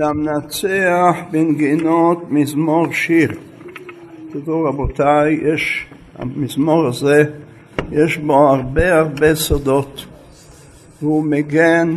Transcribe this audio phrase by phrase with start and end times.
[0.00, 3.30] למנצח בנגינות מזמור שיר.
[4.32, 5.86] תדעו רבותיי, יש,
[6.18, 7.24] המזמור הזה,
[7.92, 10.06] יש בו הרבה הרבה סודות,
[11.02, 11.96] והוא מגן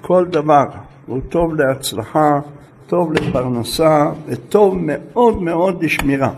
[0.00, 0.64] כל דבר,
[1.06, 2.40] הוא טוב להצלחה,
[2.86, 6.30] טוב לפרנסה וטוב מאוד מאוד לשמירה.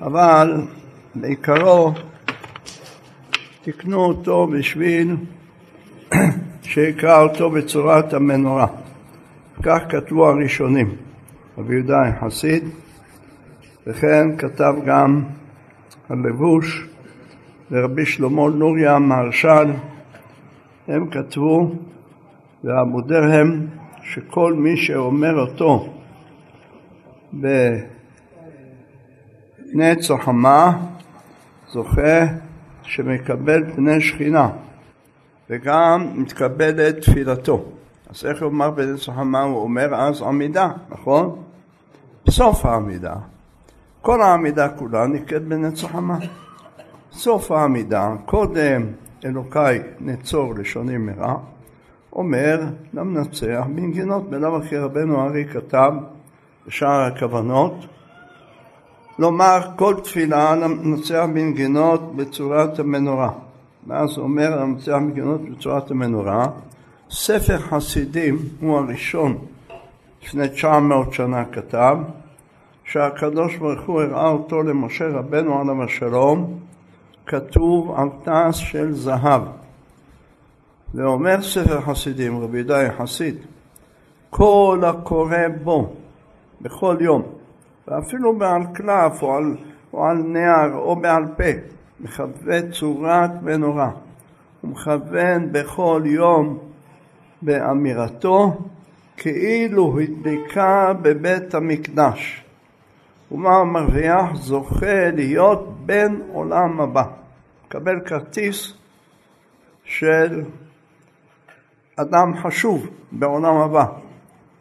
[0.00, 0.60] אבל
[1.14, 1.92] בעיקרו
[3.62, 5.16] תקנו אותו בשביל
[6.62, 8.66] שיקרא אותו בצורת המנורה.
[9.62, 10.96] כך כתבו הראשונים,
[11.58, 12.64] רבי יהודה החסיד,
[13.86, 15.24] וכן כתב גם
[16.08, 16.88] הלבוש
[17.70, 19.70] ורבי שלמה נוריה מהרש"ל,
[20.88, 21.74] הם כתבו
[22.64, 23.66] ועמודיהם
[24.02, 25.94] שכל מי שאומר אותו
[29.72, 30.86] בנץ או חמה
[31.68, 32.26] זוכה
[32.82, 34.48] שמקבל פני שכינה
[35.50, 37.79] וגם מתקבלת תפילתו.
[38.10, 39.42] אז איך הוא אמר בנס החמה?
[39.42, 41.42] הוא אומר אז עמידה, נכון?
[42.30, 43.14] סוף העמידה.
[44.02, 46.18] כל העמידה כולה נקראת בנץ החמה.
[47.12, 48.82] סוף העמידה, קודם
[49.24, 51.34] אלוקיי נצור לשוני מרע,
[52.12, 52.60] אומר
[52.94, 55.92] למנצח בנגינות, בלאו הכי רבנו ארי כתב
[56.66, 57.74] בשער הכוונות,
[59.18, 63.30] לומר כל תפילה למנצח בנגינות בצורת המנורה.
[63.86, 66.46] ואז אומר למנצח בנגינות בצורת המנורה,
[67.10, 69.38] ספר חסידים הוא הראשון.
[70.22, 71.96] לפני 900 שנה כתב
[72.84, 76.58] שהקדוש ברוך הוא הראה אותו למשה רבנו עליו השלום
[77.26, 79.42] כתוב על תעש של זהב.
[80.94, 83.36] ואומר ספר חסידים רבי יהודה חסיד
[84.30, 85.92] כל הקורא בו
[86.60, 87.22] בכל יום
[87.88, 89.56] ואפילו בעל קלף או על,
[89.92, 91.60] או על נער או בעל פה
[92.00, 93.90] מכווה צורת מנורה
[94.64, 96.69] ומכוון בכל יום
[97.42, 98.58] באמירתו
[99.16, 102.44] כאילו הדבקה בבית המקדש
[103.32, 107.04] ומה מרוויח זוכה להיות בן עולם הבא
[107.66, 108.72] מקבל כרטיס
[109.84, 110.42] של
[111.96, 113.84] אדם חשוב בעולם הבא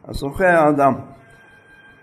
[0.07, 0.93] הזוכה האדם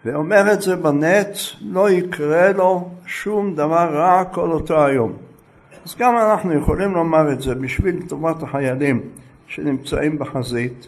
[0.05, 5.13] ואומר את זה בנץ לא יקרה לו שום דבר רע כל אותו היום
[5.85, 9.01] אז גם אנחנו יכולים לומר את זה בשביל טובת החיילים
[9.47, 10.87] שנמצאים בחזית,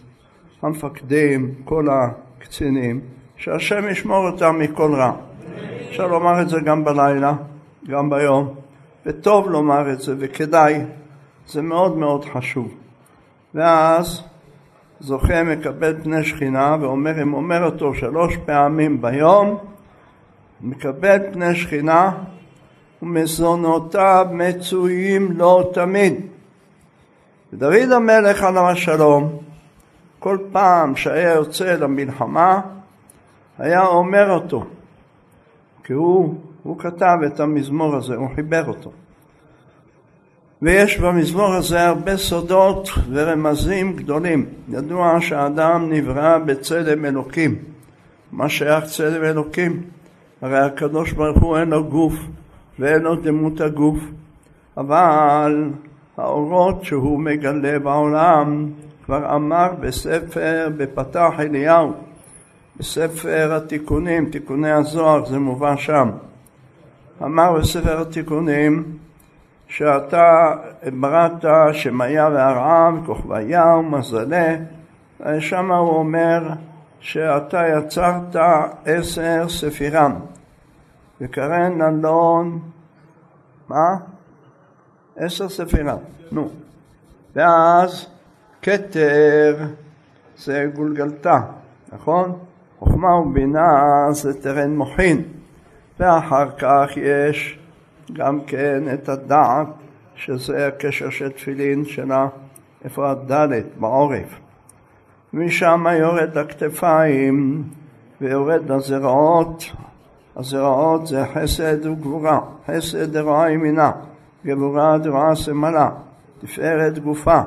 [0.62, 3.00] המפקדים, כל הקצינים,
[3.36, 5.12] שהשם ישמור אותם מכל רע.
[5.88, 7.32] אפשר לומר את זה גם בלילה,
[7.88, 8.54] גם ביום,
[9.06, 10.80] וטוב לומר את זה וכדאי,
[11.46, 12.74] זה מאוד מאוד חשוב.
[13.54, 14.22] ואז
[15.00, 19.58] זוכה מקבל פני שכינה ואומר, אם אומר אותו שלוש פעמים ביום,
[20.60, 22.10] מקבל פני שכינה
[23.02, 26.14] ומזונותיו מצויים לו תמיד.
[27.52, 29.38] ודוד המלך עליו השלום,
[30.18, 32.60] כל פעם שהיה יוצא למלחמה,
[33.58, 34.64] היה אומר אותו,
[35.84, 38.90] כי הוא, הוא כתב את המזמור הזה, הוא חיבר אותו.
[40.62, 44.46] ויש במזמור הזה הרבה סודות ורמזים גדולים.
[44.68, 47.58] ידוע שהאדם נברא בצלם אלוקים.
[48.32, 49.82] מה שייך צלם אלוקים?
[50.42, 52.14] הרי הקדוש ברוך הוא אין לו גוף
[52.78, 53.98] ואין לו דמות הגוף,
[54.76, 55.70] אבל
[56.18, 58.70] האורות שהוא מגלה בעולם,
[59.04, 61.92] כבר אמר בספר, בפתח אליהו,
[62.76, 66.10] בספר התיקונים, תיקוני הזוהר, זה מובא שם.
[67.22, 68.84] אמר בספר התיקונים
[69.68, 70.54] שאתה
[71.00, 74.56] בראת שמיה והרעם, כוכביה ומזלה,
[75.20, 76.48] ושם הוא אומר
[77.00, 78.36] שאתה יצרת
[78.84, 80.14] עשר ספירם,
[81.20, 82.58] וקרן אלון,
[83.68, 83.96] מה?
[85.18, 85.96] עשר ספירה,
[86.32, 86.48] נו.
[87.36, 88.06] ואז
[88.62, 89.56] כתר
[90.38, 91.40] זה גולגלתה,
[91.92, 92.38] נכון?
[92.78, 95.22] חוכמה ובינה זה טרן מוחין,
[96.00, 97.58] ואחר כך יש
[98.12, 99.66] גם כן את הדעת,
[100.14, 102.28] שזה הקשר של תפילין שלה,
[102.84, 103.64] איפה הדלת?
[103.76, 104.38] בעורף.
[105.32, 107.64] משם יורד לכתפיים
[108.20, 109.64] ויורד לזרעות,
[110.36, 113.90] הזרעות זה חסד וגבורה, חסד דרעה ימינה.
[114.46, 115.90] גבורה דבעה סמלה,
[116.40, 117.40] תפארת גופה,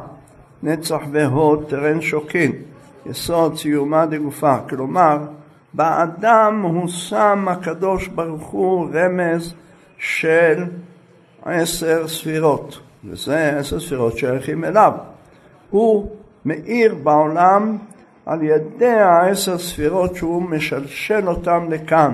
[0.64, 2.52] נצח והוד טרן שוקין,
[3.06, 4.58] יסוד סיומה דגופה.
[4.70, 5.18] כלומר,
[5.74, 9.54] באדם הוא שם הקדוש ברוך הוא רמז
[9.98, 10.64] של
[11.46, 14.94] עשר ספירות, וזה עשר ספירות שייכים אליו.
[15.70, 16.12] הוא
[16.46, 17.78] מאיר בעולם
[18.26, 22.14] על ידי העשר ספירות שהוא משלשל אותם לכאן.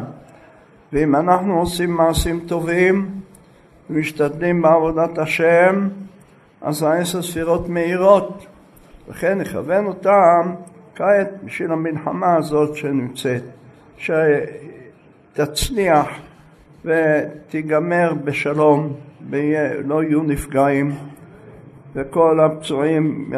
[0.93, 3.11] ואם אנחנו עושים מעשים טובים,
[3.89, 5.87] ומשתדלים בעבודת השם,
[6.61, 8.45] אז העשר ספירות מאירות,
[9.09, 10.53] וכן נכוון אותם
[10.95, 13.43] כעת בשביל המלחמה הזאת שנמצאת,
[15.33, 16.07] שתצליח
[16.85, 18.93] ותיגמר בשלום,
[19.29, 20.91] ולא יהיו נפגעים,
[21.95, 23.31] וכל הפצועים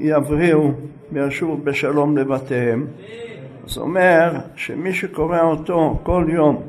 [0.00, 0.70] יבריאו
[1.12, 2.86] וישובו בשלום לבתיהם.
[3.66, 6.62] זה אומר שמי שקורא אותו כל יום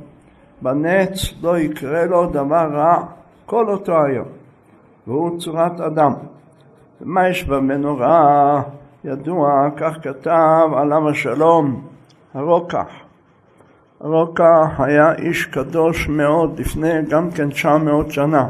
[0.63, 3.03] בנץ לא יקרה לו דבר רע
[3.45, 4.27] כל אותו היום,
[5.07, 6.13] והוא צורת אדם.
[7.01, 8.61] ומה יש במנורה?
[9.03, 11.81] ידוע, כך כתב עליו השלום,
[12.33, 12.87] הרוקח.
[14.01, 18.49] הרוקח היה איש קדוש מאוד לפני גם כן 900 שנה.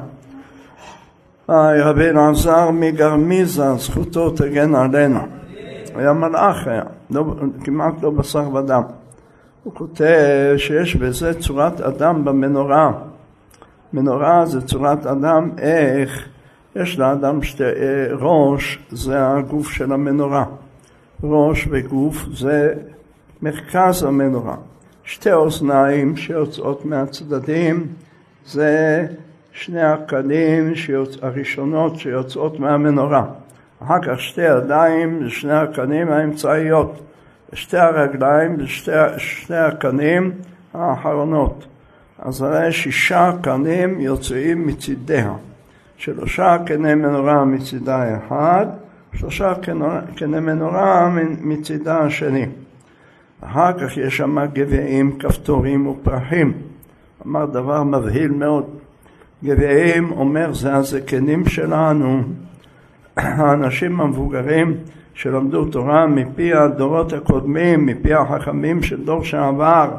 [1.49, 5.19] רבי אלעזר מגרמיזה, זכותו תגן עלינו.
[5.95, 7.25] היה מלאך היה, לא,
[7.63, 8.83] כמעט לא בשר ודם.
[9.63, 12.91] הוא כותב שיש בזה צורת אדם במנורה.
[13.93, 16.27] מנורה זה צורת אדם, איך
[16.75, 20.45] יש לאדם שתי אה, ראש, זה הגוף של המנורה.
[21.23, 22.73] ראש וגוף זה
[23.41, 24.55] מרכז המנורה.
[25.03, 27.87] שתי אוזניים שיוצאות מהצדדים
[28.45, 29.05] זה
[29.51, 31.17] שני הקנים שיוצ...
[31.21, 33.25] הראשונות שיוצאות מהמנורה.
[33.83, 36.99] אחר כך שתי ידיים זה שני הקנים האמצעיות.
[37.53, 40.31] ושתי הרגליים זה שתי, שני הקנים
[40.73, 41.65] האחרונות.
[42.19, 45.33] אז הרי שישה קנים יוצאים מצידיה.
[45.97, 48.65] שלושה קני מנורה מצידה האחד,
[49.15, 49.53] שלושה
[50.15, 51.09] קני מנורה
[51.41, 52.45] מצידה השני.
[53.41, 56.53] אחר כך יש שם גביעים, כפתורים ופרחים.
[57.27, 58.65] אמר דבר מבהיל מאוד.
[59.43, 62.23] גביעים אומר זה הזקנים שלנו,
[63.17, 64.77] האנשים המבוגרים
[65.13, 69.91] שלמדו תורה מפי הדורות הקודמים, מפי החכמים של דור שעבר.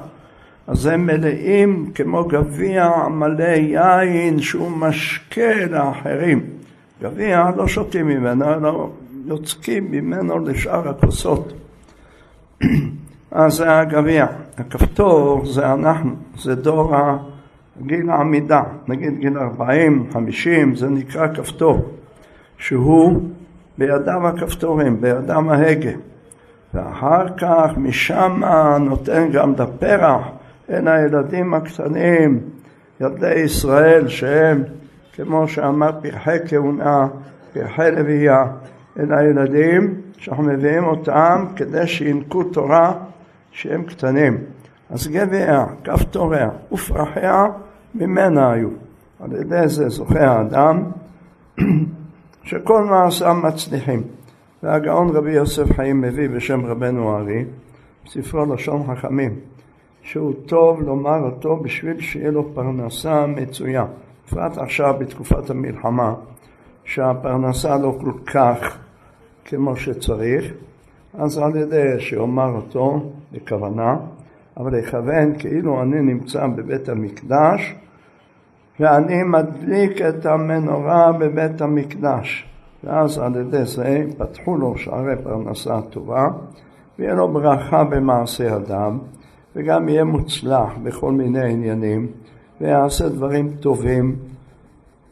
[0.67, 6.41] אז הם מלאים כמו גביע מלא יין שהוא משקה לאחרים.
[7.03, 8.91] גביע לא שותים ממנו, אלא
[9.27, 11.53] יוצקים ממנו לשאר הכוסות.
[13.31, 14.27] אז זה הגביע.
[14.59, 16.95] הכפתור זה אנחנו, זה דור
[17.83, 21.89] גיל העמידה, נגיד גיל 40, 50, זה נקרא כפתור,
[22.59, 23.23] שהוא
[23.79, 25.91] בידיו הכפתורים, בידיו ההגה.
[26.75, 28.41] ואחר כך משם
[28.81, 30.26] נותן גם את הפרח
[30.71, 32.41] אל הילדים הקטנים,
[33.00, 34.62] ילדי ישראל, שהם,
[35.12, 37.06] כמו שאמר פרחי כהונה,
[37.53, 38.44] פרחי לוויה,
[38.99, 42.93] אל הילדים, שאנחנו מביאים אותם כדי שינקו תורה
[43.50, 44.38] שהם קטנים.
[44.91, 47.44] אז גביה, כפתוריה ופרחיה
[47.94, 48.69] ממנה היו.
[49.20, 50.85] על ידי זה זוכה האדם
[52.44, 54.02] שכל מעשיו מצליחים.
[54.62, 57.44] והגאון רבי יוסף חיים מביא בשם רבנו הארי,
[58.05, 59.37] בספרו לשון חכמים,
[60.02, 63.85] שהוא טוב לומר אותו בשביל שיהיה לו פרנסה מצויה.
[64.26, 66.14] בפרט עכשיו בתקופת המלחמה,
[66.85, 68.79] שהפרנסה לא כל כך
[69.44, 70.52] כמו שצריך,
[71.19, 73.96] אז על ידי שאומר אותו בכוונה,
[74.56, 77.75] אבל לכוון כאילו אני נמצא בבית המקדש
[78.81, 82.47] ואני מדליק את המנורה בבית המקדש.
[82.85, 86.29] ואז על ידי זה פתחו לו שערי פרנסה טובה,
[86.99, 88.99] ויהיה לו ברכה במעשה אדם,
[89.56, 92.06] וגם יהיה מוצלח בכל מיני עניינים,
[92.61, 94.17] ויעשה דברים טובים,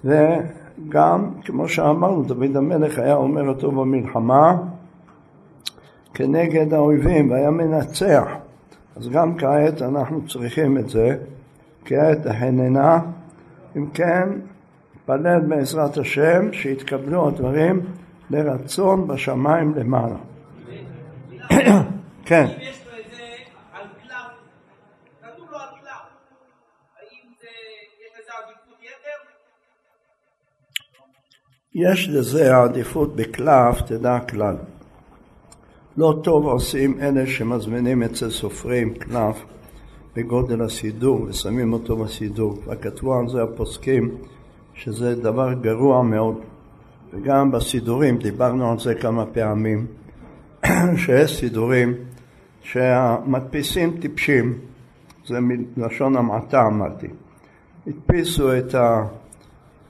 [0.05, 4.57] וגם, כמו שאמרנו, דוד המלך היה אומר אותו במלחמה
[6.15, 8.27] כנגד האויבים, והיה מנצח.
[8.97, 11.17] אז גם כעת אנחנו צריכים את זה,
[11.85, 12.99] כעת החננה
[13.77, 14.29] אם כן,
[14.97, 17.81] נתפלל בעזרת השם שיתקבלו הדברים
[18.31, 20.17] לרצון בשמיים למעלה.
[22.25, 22.47] כן.
[31.75, 34.57] יש לזה עדיפות בקלף, תדע כלל.
[35.97, 39.45] לא טוב עושים אלה שמזמינים אצל סופרים קלף
[40.17, 42.57] בגודל הסידור ושמים אותו בסידור.
[42.65, 44.11] כבר כתבו על זה הפוסקים
[44.75, 46.41] שזה דבר גרוע מאוד.
[47.13, 49.87] וגם בסידורים, דיברנו על זה כמה פעמים,
[51.05, 51.95] שיש סידורים
[52.63, 54.59] שהמדפיסים טיפשים,
[55.27, 57.07] זה מלשון המעטה אמרתי,
[57.87, 58.75] הדפיסו את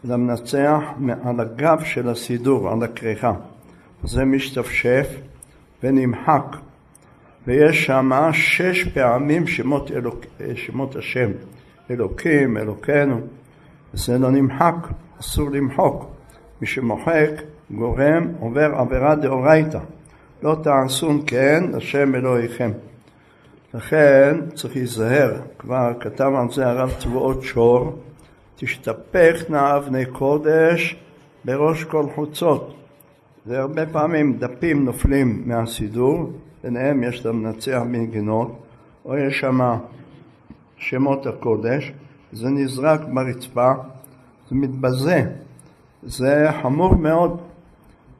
[0.05, 0.83] המנצח
[1.25, 3.33] על הגב של הסידור, על הכריכה.
[4.05, 5.07] זה משתפשף
[5.83, 6.57] ונמחק
[7.46, 10.20] ויש שם שש פעמים שמות, אלוק,
[10.54, 11.30] שמות השם,
[11.90, 13.20] אלוקים, אלוקינו,
[13.92, 14.75] זה לא נמחק,
[15.20, 16.11] אסור למחוק.
[16.61, 17.30] מי שמוחק
[17.70, 19.78] גורם עובר עבירה דאורייתא,
[20.42, 22.70] לא תעשון כן השם אלוהיכם.
[23.75, 27.99] לכן צריך להיזהר, כבר כתב על זה הרב צבאות שור,
[28.56, 30.96] תשתפכנה אבני קודש
[31.44, 32.75] בראש כל חוצות.
[33.46, 36.30] זה הרבה פעמים דפים נופלים מהסידור,
[36.62, 38.62] ביניהם יש את המנצח בנגינות,
[39.04, 39.61] או יש שם
[40.76, 41.92] שמות הקודש,
[42.33, 43.73] זה נזרק ברצפה,
[44.50, 45.23] זה מתבזה,
[46.02, 47.40] זה חמור מאוד,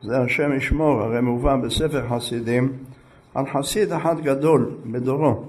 [0.03, 2.73] זה השם ישמור, הרי מובא בספר חסידים
[3.35, 5.45] על חסיד אחד גדול בדורו,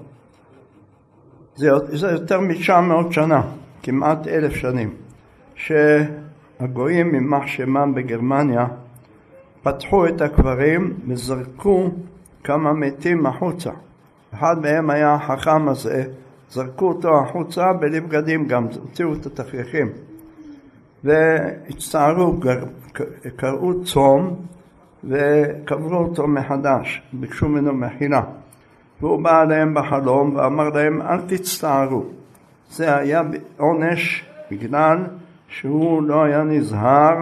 [1.56, 3.42] זה, זה יותר מ-900 שנה,
[3.82, 4.90] כמעט אלף שנים,
[5.54, 8.66] שהגויים יימח שמם בגרמניה
[9.62, 11.90] פתחו את הקברים וזרקו
[12.44, 13.70] כמה מתים החוצה.
[14.34, 16.04] אחד מהם היה החכם הזה,
[16.50, 19.88] זרקו אותו החוצה בלי בגדים גם, הוציאו את התכריכים.
[21.04, 22.40] והצטערו,
[23.36, 24.36] קראו צום
[25.04, 28.22] וקברו אותו מחדש, ביקשו ממנו מחילה.
[29.00, 32.04] והוא בא אליהם בחלום ואמר להם אל תצטערו.
[32.70, 33.22] זה היה
[33.56, 34.98] עונש בגלל
[35.48, 37.16] שהוא לא היה נזהר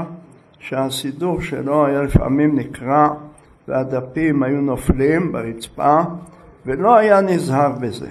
[0.59, 3.09] שהסידור שלו היה לפעמים נקרע
[3.69, 6.00] והדפים היו נופלים ברצפה
[6.66, 8.09] ולא היה נזהר בזה.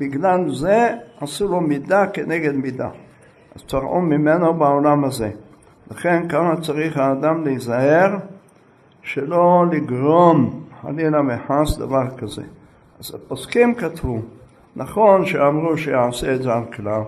[0.00, 2.88] בגלל זה עשו לו מידה כנגד מידה.
[3.54, 5.30] אז תראו ממנו בעולם הזה.
[5.90, 8.16] לכן כמה צריך האדם להיזהר
[9.02, 12.42] שלא לגרום חלילה וחס דבר כזה.
[13.00, 14.18] אז הפוסקים כתבו,
[14.76, 17.02] נכון שאמרו שיעשה את זה על כלל,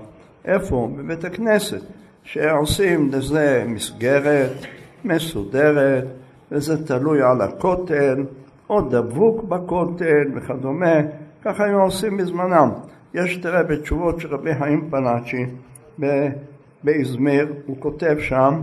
[0.44, 0.88] איפה?
[0.96, 1.80] בבית הכנסת,
[2.24, 4.52] שעושים לזה מסגרת
[5.04, 6.04] מסודרת,
[6.52, 8.24] וזה תלוי על הכותל,
[8.70, 10.94] או דבוק בכותל וכדומה,
[11.44, 12.70] ככה היו עושים בזמנם.
[13.14, 15.46] יש, תראה, בתשובות של רבי חיים פלאצ'י
[16.84, 18.60] באזמיר, הוא כותב שם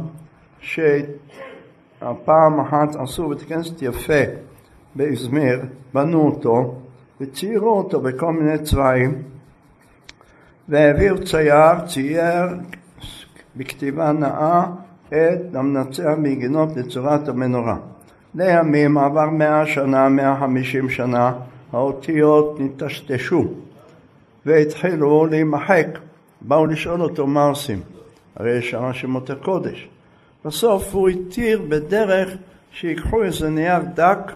[0.59, 4.23] שהפעם אחת עשו בית כנסת יפה
[4.95, 5.61] באזמיר,
[5.93, 6.75] בנו אותו,
[7.21, 9.21] וציירו אותו בכל מיני צבעים,
[10.69, 12.47] והעביר צייר, צייר
[13.55, 14.65] בכתיבה נאה
[15.09, 17.77] את המנצח מגינות לצורת המנורה.
[18.35, 21.33] לימים עבר מאה שנה, מאה חמישים שנה,
[21.71, 23.45] האותיות נטשטשו
[24.45, 25.87] והתחילו להימחק.
[26.41, 27.79] באו לשאול אותו מה עושים,
[28.35, 29.89] הרי יש שם שמות הקודש.
[30.45, 32.37] בסוף הוא התיר בדרך
[32.71, 34.31] שיקחו איזה נייר דק,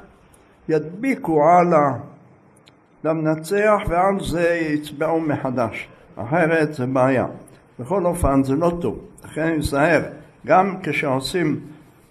[0.70, 1.74] ידביקו על
[3.04, 7.26] למנצח ועל זה יצבעו מחדש, אחרת זה בעיה.
[7.80, 10.02] בכל אופן זה לא טוב, לכן אני מזהר,
[10.48, 11.60] גם כשעושים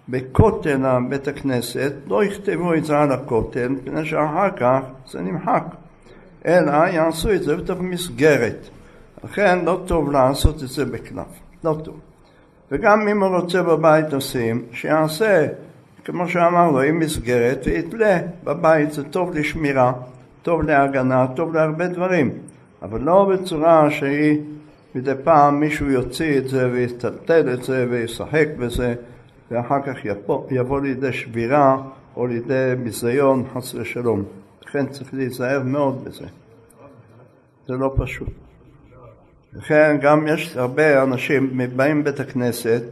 [0.08, 5.64] בכותל בית הכנסת, לא יכתבו את זה על הכותל, מפני שאחר כך זה נמחק,
[6.46, 8.68] אלא יעשו את זה בתוך מסגרת.
[9.24, 11.26] לכן לא טוב לעשות את זה בקלף,
[11.64, 12.00] לא טוב.
[12.72, 15.46] וגם אם הוא רוצה בבית עושים, שיעשה,
[16.04, 19.92] כמו שאמרנו, עם מסגרת, ויתלה בבית, זה טוב לשמירה.
[20.42, 22.30] טוב להגנה, טוב להרבה דברים,
[22.82, 24.40] אבל לא בצורה שהיא
[24.94, 28.94] מדי פעם מישהו יוציא את זה ויטלטל את זה וישחק בזה
[29.50, 31.76] ואחר כך יבוא, יבוא לידי שבירה
[32.16, 34.24] או לידי ביזיון חס ושלום.
[34.66, 36.26] לכן צריך להיזהר מאוד בזה.
[37.68, 38.28] זה לא פשוט.
[39.52, 42.82] לכן גם יש הרבה אנשים באים בית הכנסת,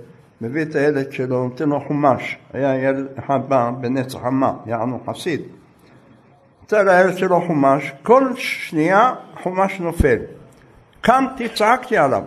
[0.40, 2.38] מביא את הילד שלו, נותן לו חומש.
[2.52, 5.40] היה ילד אחד בא בנץ חמה, יענו חסיד.
[6.62, 10.18] נותן לילד שלו חומש, כל שנייה חומש נופל.
[11.00, 12.22] קמתי, צעקתי עליו.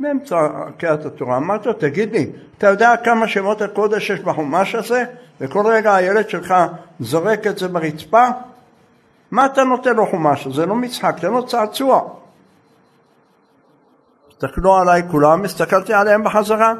[0.00, 0.48] באמצע
[0.78, 5.04] קריאת התורה, אמרתי לו, תגיד לי, אתה יודע כמה שמות הקודש יש בחומש הזה?
[5.40, 6.54] וכל רגע הילד שלך
[7.00, 8.28] זורק את זה ברצפה?
[9.30, 10.46] מה אתה נותן לו חומש?
[10.46, 12.00] זה לא משחק, תן לו צעצוע.
[14.30, 16.74] הסתכלו עליי כולם, הסתכלתי עליהם בחזרה.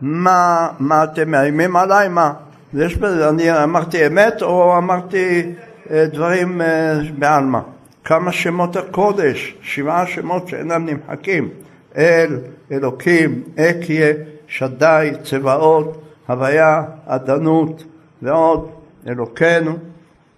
[0.00, 2.08] מה, מה אתם מאיימים עליי?
[2.08, 2.32] מה?
[2.74, 5.54] יש בזה, אני אמרתי אמת או אמרתי
[5.90, 7.60] אה, דברים אה, בעלמא?
[8.04, 11.48] כמה שמות הקודש, שבעה שמות שאינם נמחקים,
[11.96, 12.38] אל,
[12.72, 14.12] אלוקים, אקיה,
[14.46, 17.84] שדי, צבאות, הוויה, עדנות
[18.22, 18.70] ועוד,
[19.06, 19.76] אלוקינו.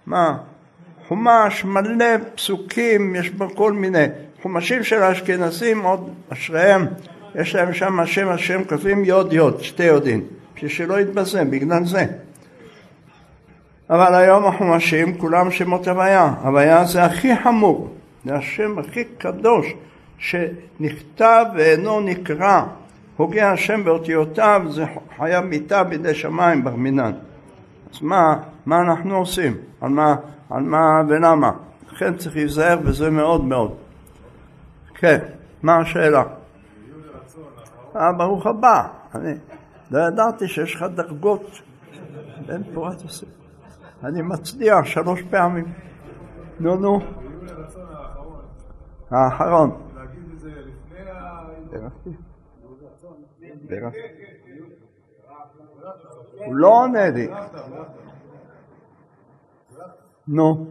[0.05, 0.37] מה?
[1.07, 2.05] חומש מלא
[2.35, 4.05] פסוקים, יש בו כל מיני.
[4.41, 6.85] חומשים של האשכנזים עוד אשריהם,
[7.35, 10.23] יש להם שם השם השם כותבים יוד יוד, שתי יודים,
[10.55, 12.05] בשביל שלא יתבזה, בגלל זה.
[13.89, 16.33] אבל היום החומשים כולם שמות הוויה.
[16.41, 17.93] הוויה זה הכי חמור,
[18.25, 19.73] זה השם הכי קדוש
[20.17, 22.63] שנכתב ואינו נקרא.
[23.17, 24.85] הוגה השם באותיותיו זה
[25.17, 27.11] חייב מיתה בידי שמיים בר מינן.
[27.93, 28.35] אז מה,
[28.65, 29.57] מה אנחנו עושים?
[29.81, 30.15] על מה,
[30.49, 31.51] על מה ולמה?
[31.91, 33.75] לכן צריך להיזהר בזה מאוד מאוד.
[34.95, 35.19] כן,
[35.63, 36.23] מה השאלה?
[37.95, 38.87] אה, ברוך הבא.
[39.15, 39.33] אני
[39.91, 41.61] לא ידעתי שיש לך דרגות
[42.47, 43.42] בין פורת הספר.
[44.03, 45.73] אני מצדיע שלוש פעמים.
[46.59, 46.99] נו, נו.
[49.11, 49.89] האחרון.
[56.45, 57.27] הוא לא עונה לי.
[60.27, 60.65] נו.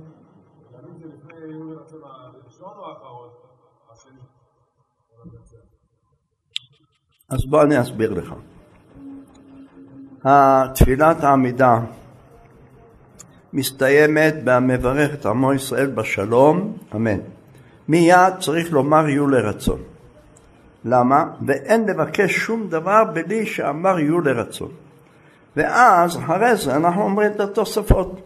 [7.29, 8.35] אז בוא אני אסביר לך.
[10.25, 11.81] התפילת העמידה
[13.53, 17.19] מסתיימת ב"המברך את עמו ישראל בשלום", אמן.
[17.89, 19.79] מיד צריך לומר יהיו לרצון.
[20.85, 21.25] למה?
[21.47, 24.69] ואין לבקש שום דבר בלי שאמר יהיו לרצון.
[25.57, 28.21] ואז אחרי זה אנחנו אומרים את התוספות,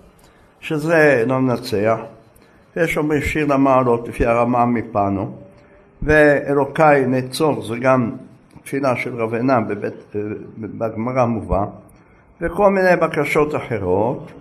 [0.60, 1.98] שזה לא מנצח,
[2.76, 5.36] ויש אומרים שיר למעלות לפי הרמה מפנו,
[6.02, 8.10] ואלוקיי נצור זה גם
[8.64, 9.58] תפילה של רבנה
[10.58, 11.64] בגמרא מובא,
[12.40, 14.32] וכל מיני בקשות אחרות,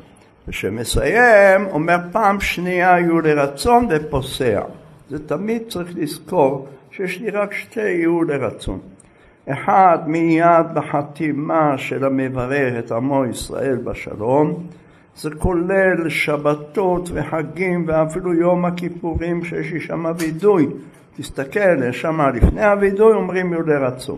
[0.47, 4.61] ושמסיים אומר פעם שנייה יהיו לרצון ופוסע.
[5.09, 8.79] זה תמיד צריך לזכור שיש לי רק שתי יהיו לרצון.
[9.49, 14.63] אחד מיד בחתימה של המברר את עמו ישראל בשלום,
[15.17, 20.67] זה כולל שבתות וחגים ואפילו יום הכיפורים שיש לי שם וידוי.
[21.17, 24.17] תסתכל, שם לפני הווידוי אומרים יהיו לרצון.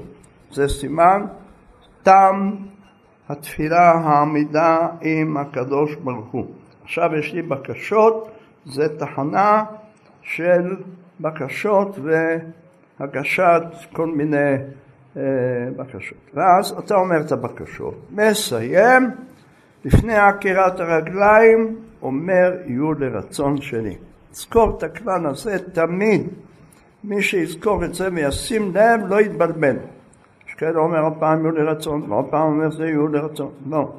[0.52, 1.26] זה סימן
[2.04, 2.52] תם
[3.30, 6.46] התפילה העמידה עם הקדוש ברוך הוא.
[6.84, 8.32] עכשיו יש לי בקשות,
[8.66, 9.64] זה תחנה
[10.22, 10.76] של
[11.20, 12.00] בקשות
[13.00, 13.62] והגשת
[13.94, 14.54] כל מיני
[15.18, 15.22] אה,
[15.78, 16.18] בקשות.
[16.34, 19.12] ואז אתה אומר את הבקשות, מסיים,
[19.86, 23.96] לפני עקירת הרגליים, אומר יהיו לרצון שלי.
[24.32, 26.28] זכור את הכלל הזה תמיד.
[27.04, 29.76] מי שיזכור את זה וישים לב לא יתבלבל.
[30.58, 33.52] כאלה אומר הפעם יהיו לרצון, ועוד פעם אומר זה יהיו לרצון.
[33.70, 33.92] לא.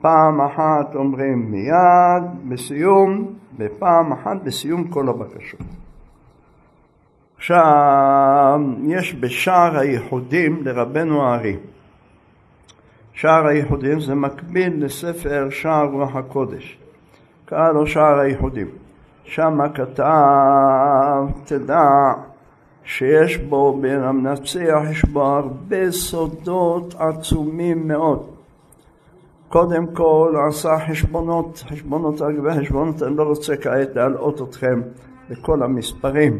[0.00, 5.60] פעם אחת אומרים מיד, בסיום, ופעם אחת בסיום כל הבקשות.
[7.36, 11.56] עכשיו, יש בשער הייחודים לרבנו הארי.
[13.12, 16.78] שער הייחודים זה מקביל לספר שער רוח הקודש.
[17.44, 18.68] קרא לו שער הייחודים.
[19.24, 22.12] שם כתב, תדע
[22.88, 28.26] שיש בו, בין המנצח יש בו הרבה סודות עצומים מאוד.
[29.48, 34.80] קודם כל עשה חשבונות, חשבונות הרבה חשבונות, אני לא רוצה כעת להלאות אתכם
[35.30, 36.38] בכל המספרים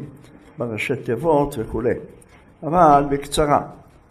[0.59, 1.95] בראשי תיבות וכולי.
[2.63, 3.61] אבל בקצרה,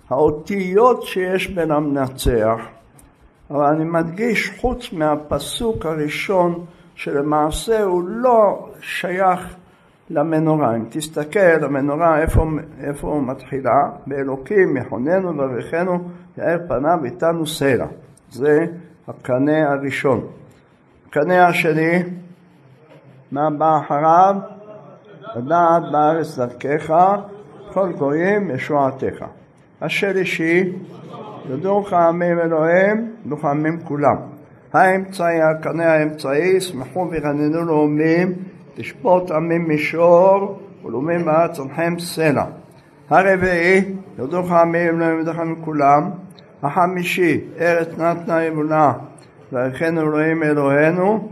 [0.09, 2.59] האותיות שיש בין המנצח,
[3.51, 9.55] אבל אני מדגיש חוץ מהפסוק הראשון שלמעשה הוא לא שייך
[10.09, 10.75] למנורה.
[10.75, 12.45] אם תסתכל, המנורה איפה,
[12.83, 13.89] איפה מתחילה?
[14.07, 15.99] באלוקים יכוננו וברכנו
[16.37, 17.85] יאר פניו איתנו סלע.
[18.31, 18.65] זה
[19.07, 20.27] הקנה הראשון.
[21.09, 22.03] הקנה השני,
[23.31, 24.35] מה בא אחריו?
[25.35, 26.93] לדעת בארץ דרכך,
[27.73, 29.25] כל גויים ישועתך.
[29.81, 30.73] השלישי,
[31.49, 34.15] ידעוך עמים אלוהים, עמים כולם.
[34.73, 38.33] האמצעי, הקנה האמצעי, שמחו ורננו לאומים
[38.77, 42.45] לשפוט עמים מישור ולאומים עליכם סלע.
[43.09, 43.81] הרביעי,
[44.19, 46.09] יודוך עמים לא ימדכם כולם.
[46.63, 48.93] החמישי, ארץ נתנה אמונה
[49.51, 51.29] וערכנו אלוהים אלוהינו.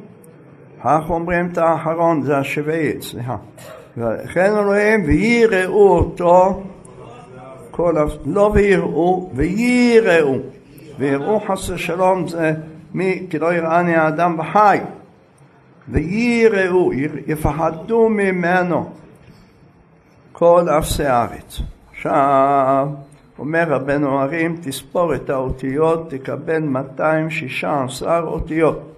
[0.84, 3.36] כך אומרים את האחרון, זה השביעי, סליחה.
[3.98, 6.64] וערכנו אלוהים ויראו אותו
[7.72, 8.04] כל ה...
[8.26, 10.36] לא ויראו, ויראו.
[11.00, 12.54] ויראו חס ושלום זה
[12.94, 14.80] מי כי לא יראני האדם וחי.
[15.90, 16.92] ויראו,
[17.28, 18.90] יפחדו ממנו
[20.32, 21.62] כל אפסי הארץ.
[21.92, 22.88] עכשיו,
[23.40, 28.92] אומר רבנו הרים, תספור את האותיות, תקבל 216 אותיות.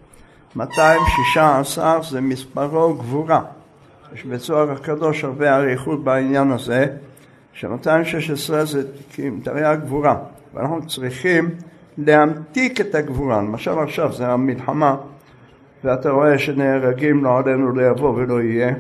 [0.56, 3.41] 216 זה מספרו גבורה.
[4.13, 6.86] יש בצוהר הקדוש הרבה אריכות בעניין הזה,
[7.54, 8.84] ש-216 זה
[9.43, 10.15] תרי"ג גבורה,
[10.54, 11.50] ואנחנו צריכים
[11.97, 13.38] להמתיק את הגבורה.
[13.38, 14.95] למשל עכשיו זה המלחמה
[15.83, 18.73] ואתה רואה שנהרגים לא עלינו לא יבוא ולא יהיה,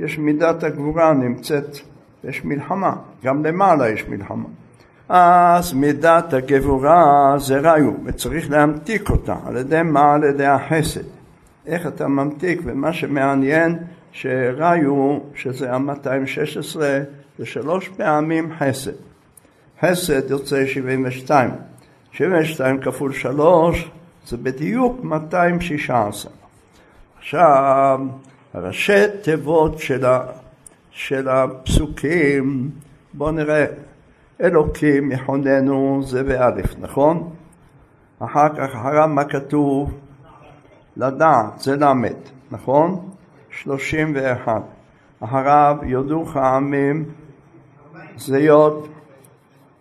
[0.00, 1.78] יש מידת הגבורה נמצאת,
[2.24, 2.92] יש מלחמה,
[3.24, 4.48] גם למעלה יש מלחמה.
[5.08, 9.36] אז מידת הגבורה זה ראיו, וצריך להמתיק אותה.
[9.46, 10.14] על ידי מה?
[10.14, 11.04] על ידי החסד.
[11.66, 13.78] איך אתה ממתיק, ומה שמעניין
[14.12, 16.80] שראיו, שזה ה-216,
[17.38, 18.92] זה שלוש פעמים חסד.
[19.80, 21.50] חסד יוצא 72.
[22.12, 23.90] 72 כפול 3
[24.28, 26.32] זה בדיוק 216.
[27.18, 28.00] עכשיו,
[28.54, 30.20] ראשי תיבות של, ה,
[30.90, 32.70] של הפסוקים,
[33.14, 33.64] בואו נראה,
[34.40, 37.30] אלוקים יכוננו זה באלף, נכון?
[38.18, 39.98] אחר כך אחריו מה כתוב?
[40.96, 42.16] לדעת, זה למד,
[42.50, 43.08] נכון?
[43.50, 44.62] שלושים ואחת.
[45.20, 47.04] אחריו יודוך העמים
[48.16, 48.88] זה יוד,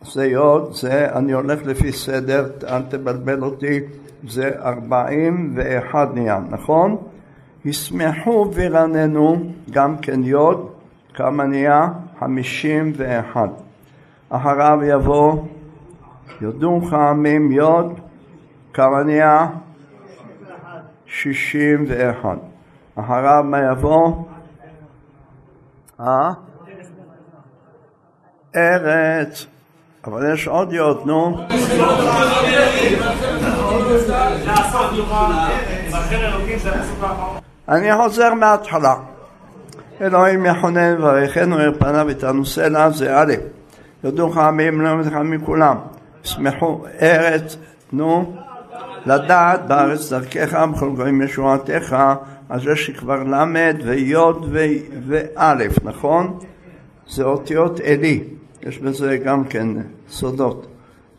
[0.02, 3.80] זה יוד, זה, אני הולך לפי סדר, אל תבלבל אותי,
[4.24, 6.98] זה ארבעים ואחד נהיה, נכון?
[7.66, 9.38] ישמחו וירננו,
[9.72, 10.70] גם כן יוד,
[11.14, 11.88] כמה נהיה?
[12.20, 13.48] חמישים ואחד.
[14.30, 15.44] אחריו יבוא
[16.42, 18.00] יודו חעמים יוד,
[18.74, 19.48] כמה נהיה?
[21.06, 22.38] שישים ואחד.
[22.96, 24.24] אחריו מה יבוא?
[26.00, 26.32] אה?
[28.56, 29.46] ארץ.
[30.06, 31.38] אבל יש עוד יוד, נו.
[37.70, 38.96] אני חוזר מההתחלה.
[40.02, 43.34] אלוהים יחונן וברכנו עיר פניו איתנו סלע זה א',
[44.04, 45.78] יודו לך עמים לא לך מכולם,
[46.24, 47.58] שמחו ארץ,
[47.92, 48.36] נו,
[49.06, 51.96] לדעת בארץ דרכך בכל גויים ישועתך,
[52.50, 54.16] אז יש כבר ל' וי'
[55.08, 56.40] וא', נכון?
[57.10, 58.24] זה אותיות עלי,
[58.63, 59.68] יש בזה גם כן
[60.10, 60.68] סודות.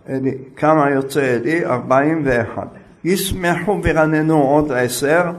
[0.08, 0.34] עלי.
[0.56, 1.66] כמה יוצא עלי?
[1.66, 2.77] 41.
[3.04, 5.30] ישמחו וירננו עוד עשר,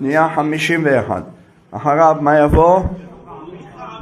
[0.00, 1.22] נהיה 51.
[1.70, 2.82] אחריו מה יבוא?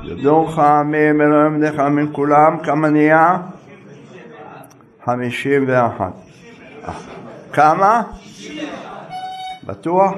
[0.04, 3.38] ידוך עמים אלוהים לך מכולם, כמה נהיה?
[5.04, 6.12] 51.
[7.52, 8.02] כמה?
[9.64, 10.14] בטוח?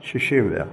[0.00, 0.66] 61.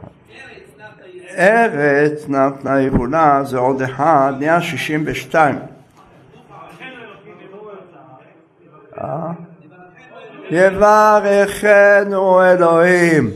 [1.37, 5.55] ארץ נתנה יבולה זה עוד אחד, נהיה 62.
[10.53, 13.29] יברכנו אלוהים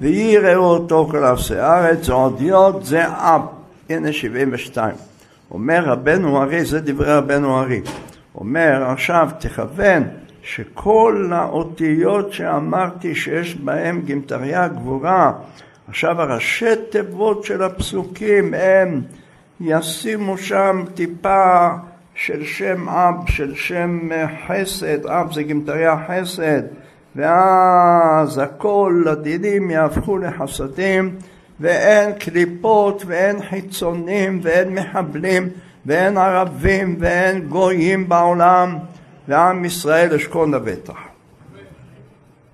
[0.00, 1.54] ויראו אותו כל אפסי
[2.40, 3.40] יוד זה אב.
[3.90, 4.94] הנה 72.
[5.50, 7.80] אומר רבנו ארי, זה דברי רבנו ארי.
[8.34, 10.02] אומר עכשיו תכוון
[10.42, 15.32] שכל האותיות שאמרתי שיש בהם גמטריה גבורה,
[15.88, 19.02] עכשיו הראשי תיבות של הפסוקים הם
[19.60, 21.68] ישימו שם טיפה
[22.18, 24.08] של שם אב, של שם
[24.46, 26.62] חסד, אב זה גמטריה חסד,
[27.16, 31.16] ואז הכל הדינים יהפכו לחסדים,
[31.60, 35.48] ואין קליפות, ואין חיצונים, ואין מחבלים,
[35.86, 38.78] ואין ערבים, ואין גויים בעולם,
[39.28, 40.98] ועם ישראל אשכון לבטח.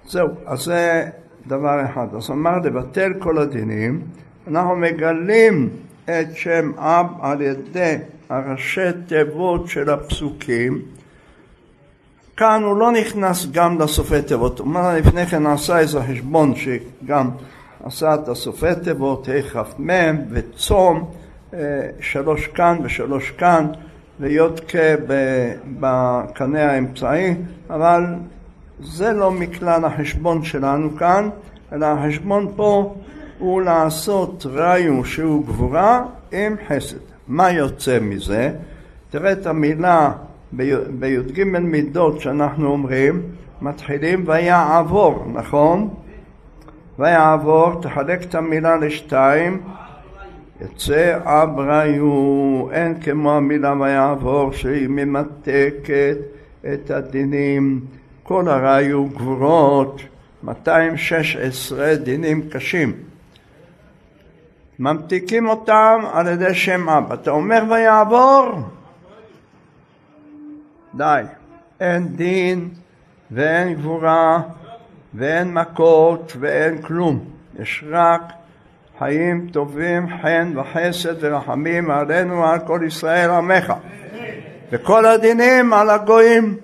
[0.07, 1.09] זהו, אז זה
[1.47, 2.07] דבר אחד.
[2.17, 4.01] אז אמר לבטל כל הדינים,
[4.49, 5.69] אנחנו מגלים
[6.05, 7.97] את שם אב על ידי
[8.35, 10.83] הראשי תיבות של הפסוקים.
[12.37, 17.31] כאן הוא לא נכנס גם לסופי תיבות, הוא אומר לפני כן עשה איזה חשבון שגם
[17.85, 21.11] עשה את הסופי תיבות, ה"כ"מ וצום,
[21.55, 21.59] אה,
[22.01, 23.67] שלוש כאן ושלוש כאן
[24.21, 24.95] ויודקה
[25.81, 27.35] בקנה האמצעי,
[27.71, 28.05] אבל
[28.81, 31.29] זה לא מכלל החשבון שלנו כאן,
[31.73, 32.95] אלא החשבון פה
[33.39, 37.14] הוא לעשות ראיו שהוא גבורה עם חסד.
[37.29, 38.53] מה יוצא מזה?
[39.11, 40.13] תראה את המילה
[40.53, 43.23] בי"ג מידות שאנחנו אומרים,
[43.63, 45.95] מתחילים ויעבור, נכון?
[46.99, 49.61] ויעבור, תחלק את המילה לשתיים,
[50.61, 56.17] יצא אבריו, אין כמו המילה ויעבור שהיא ממתקת
[56.75, 57.81] את הדינים,
[58.23, 60.01] כל הראיו גבורות,
[60.43, 62.93] 216 דינים קשים.
[64.79, 67.15] ממתיקים אותם על ידי שם אבא.
[67.15, 68.53] אתה אומר ויעבור?
[70.95, 71.23] די.
[71.81, 72.69] אין דין
[73.31, 74.41] ואין גבורה
[75.15, 77.25] ואין מכות ואין כלום.
[77.59, 78.33] יש רק
[78.99, 83.73] חיים טובים, חן וחסד ורחמים עלינו ועל כל ישראל עמך.
[84.73, 86.57] וכל הדינים על הגויים.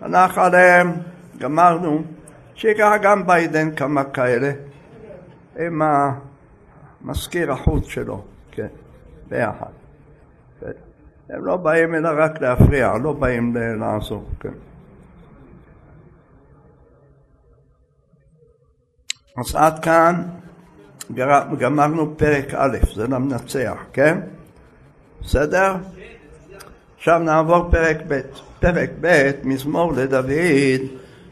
[0.00, 0.92] הלך עליהם,
[1.38, 2.02] גמרנו.
[2.54, 4.50] שיקח גם ביידן כמה כאלה.
[5.58, 5.82] עם
[7.04, 8.66] מזכיר החוץ שלו, כן,
[9.28, 9.66] ביחד.
[10.60, 10.66] כן.
[11.30, 14.52] הם לא באים אלא רק להפריע, לא באים לעזור, כן.
[19.36, 20.22] אז עד כאן
[21.58, 24.20] גמרנו פרק א', זה למנצח, כן?
[25.20, 25.74] בסדר?
[26.96, 28.20] עכשיו נעבור פרק ב'.
[28.60, 30.30] פרק ב', מזמור לדוד,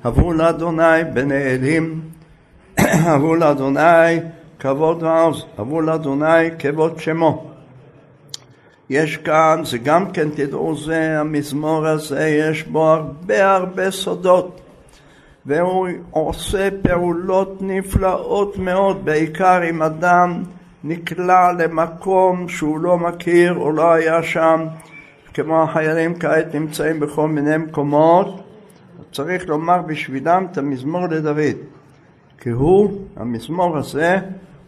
[0.05, 2.01] הבו לאדוני בני אלים,
[3.09, 4.19] הבו לאדוני
[4.61, 7.51] כבוד ועוז, עבור לאדוני כבוד שמו.
[8.91, 14.61] יש כאן, זה גם כן תדעו זה, המזמור הזה, יש בו הרבה הרבה סודות.
[15.47, 20.43] והוא עושה פעולות נפלאות מאוד, בעיקר אם אדם
[20.85, 24.67] נקלע למקום שהוא לא מכיר או לא היה שם,
[25.35, 28.43] כמו החיילים כעת נמצאים בכל מיני מקומות,
[29.13, 31.57] צריך לומר בשבילם את המזמור לדוד.
[32.41, 34.19] כי הוא, המזמור הזה,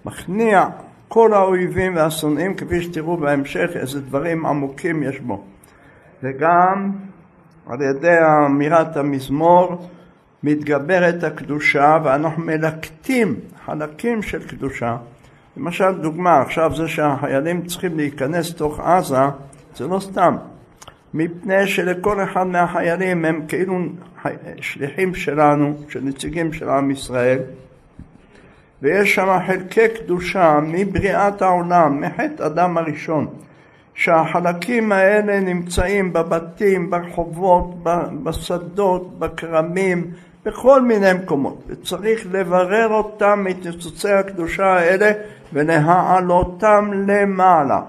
[0.04, 0.66] מכניע
[1.08, 5.44] כל האויבים והשונאים, כפי שתראו בהמשך איזה דברים עמוקים יש בו.
[6.22, 6.92] וגם
[7.66, 9.88] על ידי אמירת המזמור
[10.42, 13.34] מתגברת הקדושה ואנחנו מלקטים
[13.66, 14.96] חלקים של קדושה.
[15.56, 19.16] למשל דוגמה, עכשיו זה שהחיילים צריכים להיכנס לתוך עזה
[19.76, 20.36] זה לא סתם,
[21.14, 23.78] מפני שלכל אחד מהחיילים הם כאילו
[24.60, 27.38] שליחים שלנו, של נציגים של עם ישראל
[28.82, 33.26] ויש שם חלקי קדושה מבריאת העולם, מחטא אדם הראשון
[33.94, 37.74] שהחלקים האלה נמצאים בבתים, ברחובות,
[38.22, 40.10] בשדות, בכרמים,
[40.44, 45.12] בכל מיני מקומות, וצריך לברר אותם מניצוצי הקדושה האלה
[45.52, 47.80] ולהעלותם למעלה.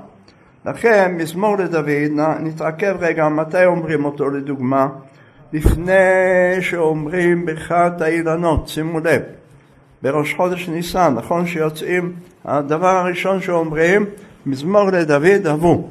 [0.66, 4.88] לכן מזמור לדוד, נתעכב רגע מתי אומרים אותו לדוגמה,
[5.54, 9.22] לפני שאומרים ברכת האילנות, שימו לב,
[10.04, 12.14] בראש חודש ניסן, נכון שיוצאים,
[12.46, 14.06] הדבר הראשון שאומרים,
[14.46, 15.90] מזמור לדוד אבו.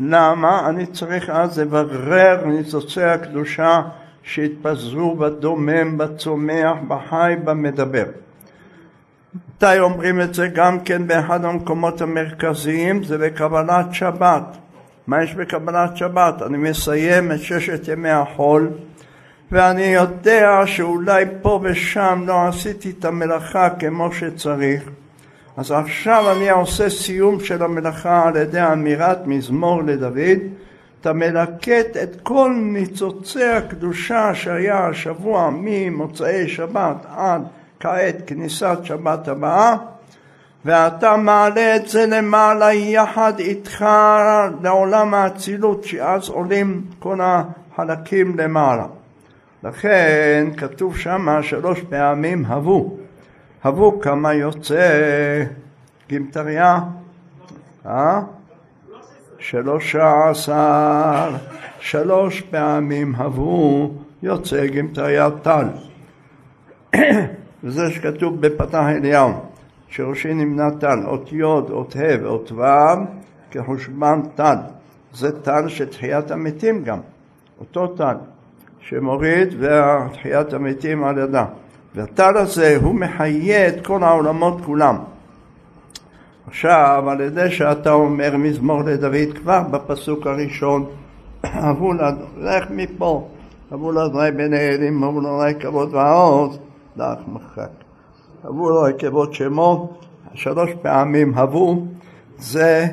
[0.00, 0.68] למה?
[0.68, 3.82] אני צריך אז לברר ניצוצי הקדושה
[4.22, 8.04] שהתפזרו בדומם, בצומח, בחי, במדבר.
[9.56, 13.04] מתי אומרים את זה גם כן באחד המקומות המרכזיים?
[13.04, 14.56] זה בקבלת שבת.
[15.06, 16.42] מה יש בקבלת שבת?
[16.42, 18.70] אני מסיים את ששת ימי החול
[19.52, 24.82] ואני יודע שאולי פה ושם לא עשיתי את המלאכה כמו שצריך.
[25.56, 30.38] אז עכשיו אני עושה סיום של המלאכה על ידי אמירת מזמור לדוד
[31.00, 37.42] אתה מלקט את כל ניצוצי הקדושה שהיה השבוע ממוצאי שבת עד
[37.80, 39.76] כעת כניסת שבת הבאה
[40.64, 43.86] ואתה מעלה את זה למעלה יחד איתך
[44.62, 48.84] לעולם האצילות שאז עולים כל החלקים למעלה
[49.64, 52.96] לכן כתוב שמה שלוש פעמים הבו
[53.64, 55.44] הבו כמה יוצא
[56.08, 56.78] גימטריה?
[57.86, 58.20] אה?
[59.38, 61.36] שלושה עשר,
[61.80, 63.90] שלוש פעמים הבו
[64.22, 65.66] יוצא גימטריה טל.
[67.64, 69.32] וזה שכתוב בפתח אליהו,
[69.88, 72.62] שראשי נמנה טל, אות י', אות ה' ואות ו',
[73.50, 74.56] כחושבן טל.
[75.14, 76.98] זה טל של תחיית המתים גם,
[77.60, 78.16] אותו טל,
[78.88, 81.44] שמוריד ותחיית המתים על ידה.
[81.94, 84.96] והטל הזה הוא מחיה את כל העולמות כולם.
[86.46, 90.86] עכשיו, על ידי שאתה אומר מזמור לדוד כבר בפסוק הראשון,
[91.44, 91.92] אבו
[92.38, 93.28] לך מפה,
[93.72, 96.58] אבו לאדוני בן אלים, אבו לאדוני כבוד ועוז,
[96.96, 97.70] דרך מחק.
[98.46, 99.92] אבו לאדוני כבוד שמו,
[100.34, 101.86] שלוש פעמים הבו,
[102.38, 102.86] זה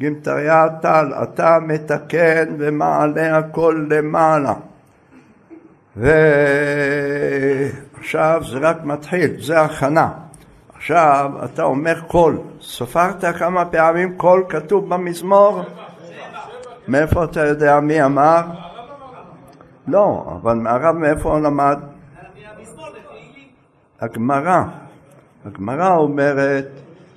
[0.00, 4.52] גימטריה טל, אתה מתקן ומעלה הכל למעלה.
[5.96, 6.92] ועכשיו
[8.50, 10.08] זה רק מתחיל, זה הכנה.
[10.74, 15.62] עכשיו אתה אומר קול, ספרת כמה פעמים קול כתוב במזמור?
[16.88, 18.40] מאיפה אתה יודע מי אמר?
[19.88, 21.78] לא, אבל מהרב מאיפה הוא למד?
[24.00, 24.62] הגמרא.
[25.46, 26.68] הגמרא אומרת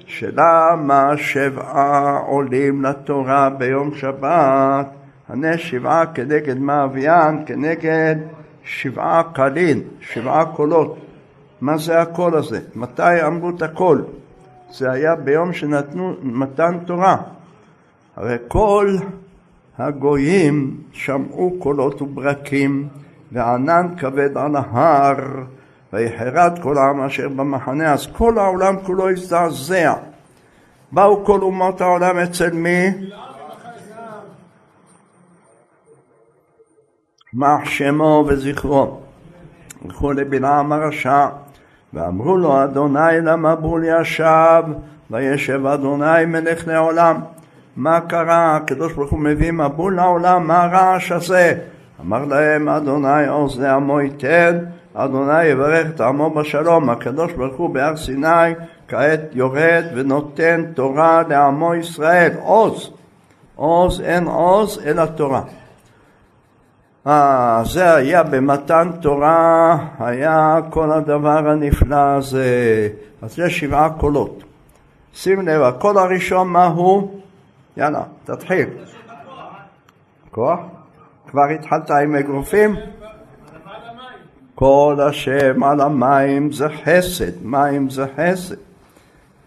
[0.06, 4.88] שלמה שבעה עולים לתורה ביום שבת,
[5.30, 8.16] הנה שבעה כנגד מאביין, כנגד
[8.66, 10.98] שבעה קלין, שבעה קולות.
[11.62, 12.60] מה זה הקול הזה?
[12.76, 14.04] מתי אמרו את הקול?
[14.72, 17.18] זה היה ביום שנתנו מתן תורה.
[18.16, 18.96] הרי כל
[19.78, 22.88] הגויים שמעו קולות וברקים
[23.32, 25.18] וענן כבד על ההר
[25.94, 29.94] ויחרד כל העם אשר במחנה אז כל העולם כולו הזדעזע
[30.92, 32.90] באו כל אומות העולם אצל מי?
[37.36, 38.98] מח שמו וזכרו
[39.86, 41.28] הלכו לבלעם הרשע
[41.94, 44.64] ואמרו לו אדוני למבול ישב
[45.12, 47.20] וישב אדוני מלך לעולם
[47.76, 48.56] מה קרה?
[48.56, 51.54] הקדוש ברוך הוא מביא מבול לעולם, מה הרעש הזה?
[52.02, 54.60] אמר להם אדוני עוז לעמו ייתן,
[54.94, 56.90] אדוני יברך את עמו בשלום.
[56.90, 58.54] הקדוש ברוך הוא בהר סיני
[58.88, 62.32] כעת יורד ונותן תורה לעמו ישראל.
[62.44, 62.94] עוז,
[63.56, 65.42] עוז אין עוז אלא תורה.
[67.08, 72.90] אה, זה היה במתן תורה, היה כל הדבר הנפלא הזה.
[73.22, 74.44] אז יש שבעה קולות.
[75.14, 77.22] שים לב, הקול הראשון מה הוא?
[77.78, 78.70] יאללה, תתחיל.
[80.32, 80.60] כוח?
[81.28, 82.76] כבר התחלת עם אגרופים?
[84.56, 88.56] כל השם על המים זה חסד, מים זה חסד.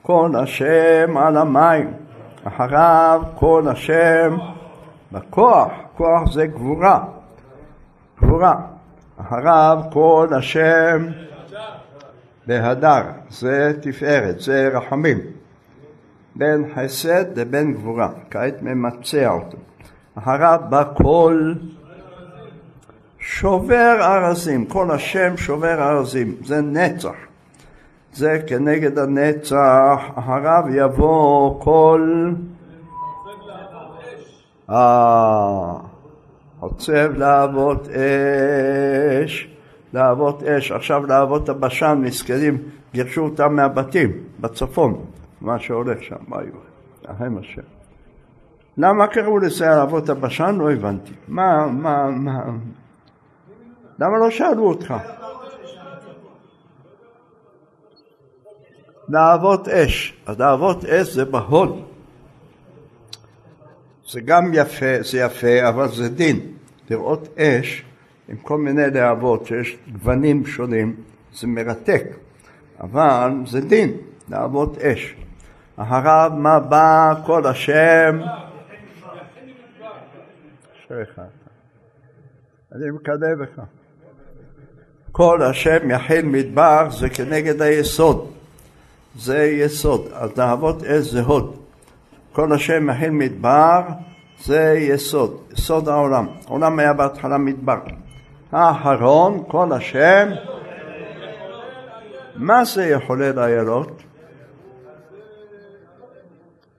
[0.02, 1.92] כל השם על המים,
[2.44, 4.36] אחריו כל השם
[5.12, 7.04] בכוח, כוח זה גבורה,
[8.22, 8.54] גבורה.
[9.20, 11.06] אחריו כל השם
[12.46, 15.18] בהדר, זה תפארת, זה רחמים.
[16.34, 19.56] בין חסד לבין גבורה, כעת ממצע אותו.
[20.16, 21.58] הרב בקול
[23.18, 27.14] שובר ארזים, כל השם שובר ארזים, זה נצח.
[28.12, 32.32] זה כנגד הנצח, הרב יבוא כל...
[34.70, 35.87] אה,
[36.60, 37.88] עוצב להבות
[39.24, 39.48] אש,
[39.92, 42.58] להבות אש, עכשיו להבות הבשן, מסכנים,
[42.92, 45.04] גירשו אותם מהבתים בצפון,
[45.40, 46.52] מה שהולך שם, מה היו,
[47.04, 47.62] להם השם.
[48.76, 50.56] למה קראו לזה להבות הבשן?
[50.58, 51.12] לא הבנתי.
[51.28, 52.44] מה, מה, מה,
[53.98, 54.94] למה לא שאלו אותך?
[59.08, 60.16] להבות אש.
[60.26, 61.82] אז להבות אש זה בהוד.
[64.10, 66.40] זה גם יפה, זה יפה, אבל זה דין.
[66.90, 67.84] לראות אש
[68.28, 70.96] עם כל מיני להבות שיש גוונים שונים,
[71.34, 72.04] זה מרתק.
[72.80, 73.96] אבל זה דין,
[74.28, 75.14] להבות אש.
[75.76, 78.20] הרב מה בא כל השם
[80.84, 81.20] אשריך
[82.72, 83.62] אני מקנא בך.
[85.12, 88.32] כל השם יחיל מדבר זה כנגד היסוד.
[89.16, 90.08] זה יסוד.
[90.12, 91.67] אז להבות אש זה הוד.
[92.38, 93.80] כל השם יחיל מדבר
[94.44, 96.26] זה יסוד, יסוד העולם.
[96.46, 97.78] העולם היה בהתחלה מדבר.
[98.52, 100.28] האחרון, כל השם,
[102.36, 104.02] מה זה יחולל איילות?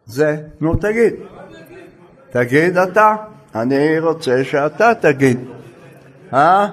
[0.05, 1.13] זה, נו תגיד.
[2.29, 3.15] תגיד אתה.
[3.55, 5.39] אני רוצה שאתה תגיד.
[6.33, 6.67] אה?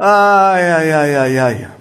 [0.00, 1.79] איי, איי, איי, איי, איי.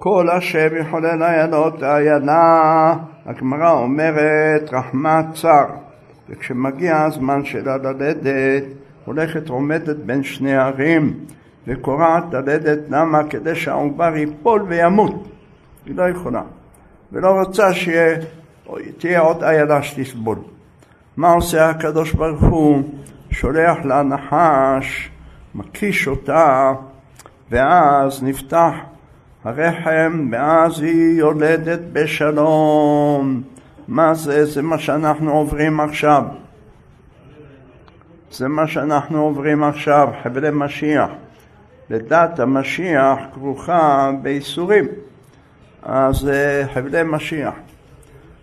[0.00, 2.94] כל השם יחולל עיינות עיינה,
[3.26, 5.64] הגמרא אומרת רחמת צר,
[6.28, 8.64] וכשמגיע הזמן שלה ללדת,
[9.04, 11.14] הולכת עומדת בין שני ערים,
[11.66, 13.24] וקורעת ללדת למה?
[13.30, 15.28] כדי שהעובר ייפול וימות.
[15.86, 16.42] היא לא יכולה.
[17.12, 20.38] ולא רוצה שתהיה עוד איילה שתסבול.
[21.16, 22.82] מה עושה הקדוש ברוך הוא?
[23.30, 25.10] שולח לה נחש,
[25.54, 26.72] מקיש אותה,
[27.50, 28.72] ואז נפתח
[29.44, 33.42] הרחם, ואז היא יולדת בשלום.
[33.88, 34.44] מה זה?
[34.44, 36.22] זה מה שאנחנו עוברים עכשיו.
[38.30, 41.10] זה מה שאנחנו עוברים עכשיו, חבלי משיח.
[41.90, 44.84] לדת המשיח כרוכה בייסורים.
[45.82, 46.30] אז
[46.74, 47.54] חבלי משיח,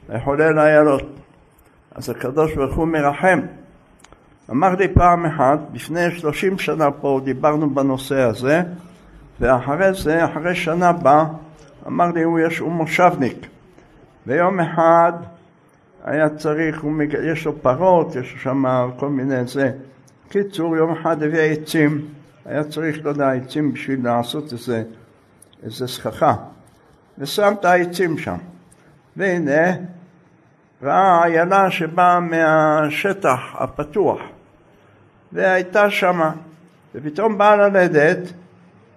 [0.10, 1.04] לחולל איילות.
[1.96, 3.40] אז הקדוש ברוך הוא מרחם.
[4.52, 8.62] אמר לי פעם אחת, לפני שלושים שנה פה דיברנו בנושא הזה,
[9.40, 11.24] ואחרי זה, אחרי שנה בא,
[11.88, 13.48] אמר לי, הוא, יש, הוא מושבניק.
[14.28, 15.14] ויום אחד
[16.04, 18.64] היה צריך, הוא, יש לו פרות, יש שם
[18.98, 19.72] כל מיני זה.
[20.30, 22.06] קיצור, יום אחד הביא עצים,
[22.46, 24.84] היה צריך, לא יודע, עצים בשביל לעשות איזה,
[25.64, 26.36] איזה סככה.
[27.18, 28.38] ושם את העצים שם.
[29.18, 29.72] והנה,
[30.84, 34.20] ראה איילה שבאה מהשטח הפתוח,
[35.32, 36.32] והייתה שמה,
[36.96, 38.34] ופתאום באה ללדת,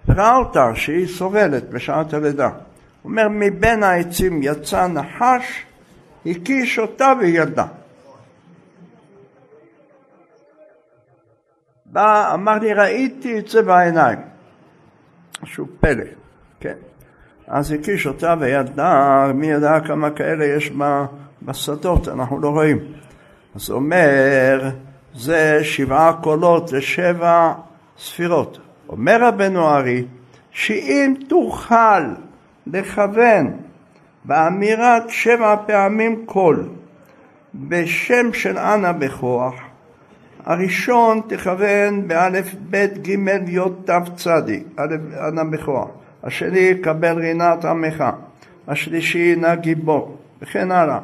[0.09, 2.47] וראה אותה שהיא סובלת בשעת הלידה.
[2.47, 5.65] הוא אומר, מבין העצים יצא נחש,
[6.25, 7.65] הקיש אותה וילדה.
[11.85, 14.19] בא, אמר לי, ראיתי את זה בעיניים.
[15.43, 16.03] משהו פלא,
[16.59, 16.75] כן.
[17.47, 20.71] אז הקיש אותה וילדה, מי ידע כמה כאלה יש
[21.41, 22.77] בשדות, אנחנו לא רואים.
[23.55, 24.69] אז אומר,
[25.15, 27.53] זה שבעה קולות ושבע
[27.97, 28.68] ספירות.
[28.89, 30.05] אומר רבנו ארי,
[30.51, 32.03] שאם תוכל
[32.67, 33.57] לכוון
[34.25, 36.69] באמירת שבע פעמים קול
[37.55, 39.53] בשם של אנה בכוח,
[40.45, 42.91] הראשון תכוון באלף בית
[43.47, 44.63] יוד תו צדי,
[45.27, 45.87] אנה בכוח.
[46.23, 48.03] השני קבל רינת עמך,
[48.67, 50.99] השלישי נא גיבור, וכן הלאה.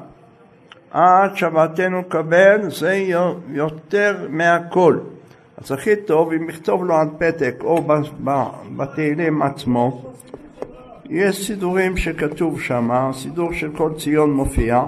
[0.92, 3.04] עד שוועתנו קבל זה
[3.50, 4.98] יותר מהכל.
[5.58, 7.88] אז הכי טוב אם יכתוב לו על פתק או
[8.78, 10.12] בתהילים עצמו,
[11.10, 14.84] יש סידורים שכתוב שם, סידור של כל ציון מופיע,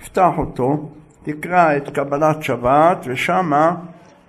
[0.00, 0.88] יפתח אותו,
[1.22, 3.74] תקרא את קבלת שבת ושמה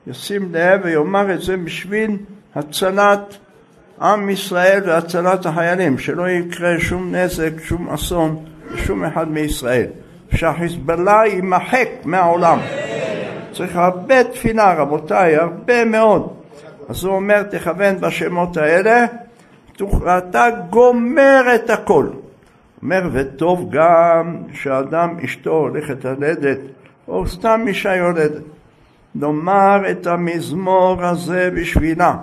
[0.07, 2.17] ישים לב ויאמר את זה בשביל
[2.55, 3.37] הצלת
[4.01, 9.87] עם ישראל והצלת החיילים, שלא יקרה שום נזק, שום אסון לשום אחד מישראל,
[10.35, 12.59] שהחיזבאללה יימחק מהעולם.
[13.57, 16.33] צריך הרבה תפילה רבותיי, הרבה מאוד.
[16.89, 19.05] אז הוא אומר תכוון בשמות האלה,
[20.01, 22.07] ואתה גומר את הכל.
[22.81, 26.57] אומר וטוב גם שאדם אשתו הולכת ללדת,
[27.07, 28.43] או סתם אישה יולדת.
[29.15, 32.15] לומר את המזמור הזה בשבילה.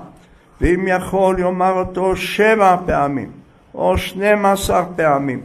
[0.60, 3.30] ואם יכול יאמר אותו שבע פעמים
[3.74, 5.40] או שנים עשר פעמים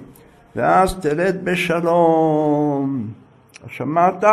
[0.56, 3.08] ואז תלד בשלום.
[3.68, 4.24] שמעת?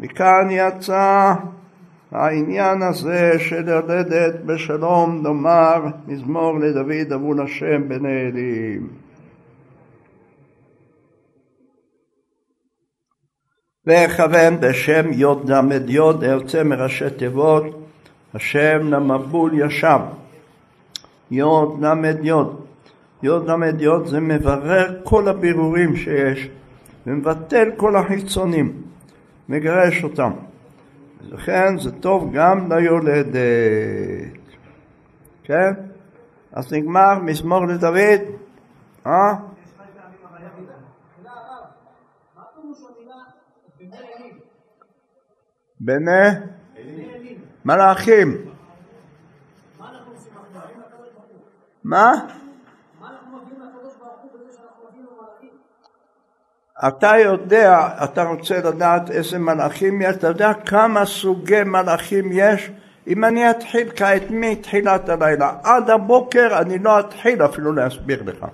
[0.00, 1.34] מכאן יצא
[2.10, 8.88] העניין הזה של יולדת בשלום נאמר מזמור לדוד אבון השם בני אלים.
[13.86, 17.64] ואכוון בשם יוד ל"ד יוד היוצא מראשי תיבות
[18.34, 19.98] השם למבול ישב
[21.30, 22.60] יוד ל"ד יוד.
[23.22, 26.48] יוד ל"ד יוד זה מברר כל הבירורים שיש
[27.06, 28.82] ומבטל כל החיצונים
[29.48, 30.30] מגרש אותם
[31.20, 33.26] לכן זה טוב גם ליולדת
[35.44, 35.72] כן?
[36.52, 38.20] אז נגמר מזמור לדוד
[39.06, 39.34] אה?
[45.80, 46.28] בני
[47.64, 48.36] מלאכים.
[51.84, 52.12] מה?
[56.86, 62.70] אתה יודע, אתה רוצה לדעת איזה מלאכים יש, אתה יודע כמה סוגי מלאכים יש?
[63.06, 68.46] אם אני אתחיל כעת מתחילת הלילה עד הבוקר, אני לא אתחיל אפילו להסביר לך.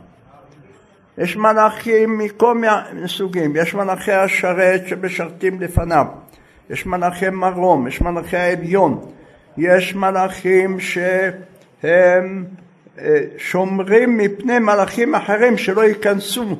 [1.19, 6.07] יש מלאכים מכל מיני סוגים, יש מלאכי השרת שמשרתים לפניו,
[6.71, 9.11] יש מלאכי מרום, יש מלאכי העליון,
[9.57, 12.45] יש מלאכים שהם
[13.39, 16.57] שומרים מפני מלאכים אחרים שלא ייכנסו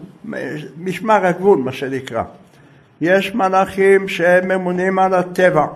[0.79, 2.23] משמר הגבול מה שנקרא.
[3.01, 5.67] יש מלאכים שהם ממונים על הטבע,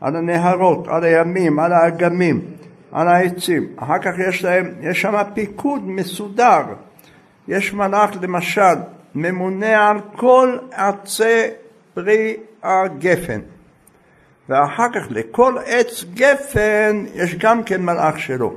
[0.00, 2.40] על הנהרות, על הימים, על האגמים,
[2.92, 3.66] על העצים.
[3.76, 6.62] אחר כך יש להם, יש שם פיקוד מסודר.
[7.48, 8.74] יש מלאך למשל
[9.14, 11.42] ממונה על כל עצי
[11.94, 13.40] פרי הגפן.
[14.48, 18.54] ואחר כך לכל עץ גפן יש גם כן מלאך שלו.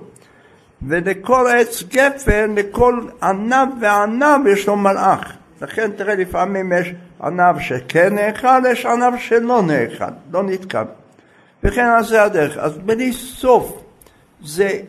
[0.88, 5.34] ולכל עץ גפן, לכל ענב וענב יש לו מלאך.
[5.61, 10.84] לכן תראה לפעמים יש ענב שכן נאכל, יש ענב שלא נאכל, לא נתקן.
[11.63, 12.57] וכן על זה הדרך.
[12.57, 13.84] אז בלי סוף
[14.43, 14.79] זה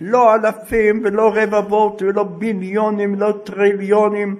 [0.00, 4.36] לא אלפים ולא רבבות ולא ביליונים ולא טריליונים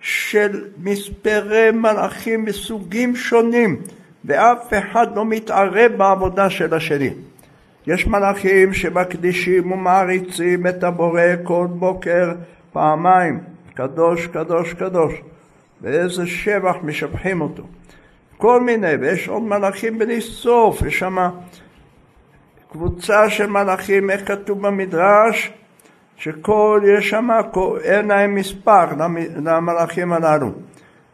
[0.00, 3.82] של מספרי מלאכים מסוגים שונים
[4.24, 7.10] ואף אחד לא מתערב בעבודה של השני.
[7.86, 12.32] יש מלאכים שמקדישים ומעריצים את הבורא כל בוקר
[12.72, 13.40] פעמיים,
[13.74, 15.14] קדוש, קדוש, קדוש,
[15.80, 17.62] ואיזה שבח משבחים אותו.
[18.36, 21.16] כל מיני, ויש עוד מלאכים בלי סוף, יש שם
[22.72, 25.52] קבוצה של מלאכים, איך כתוב במדרש,
[26.16, 27.28] שכל, יש שם,
[27.82, 28.84] אין להם מספר
[29.36, 30.50] למלאכים הללו,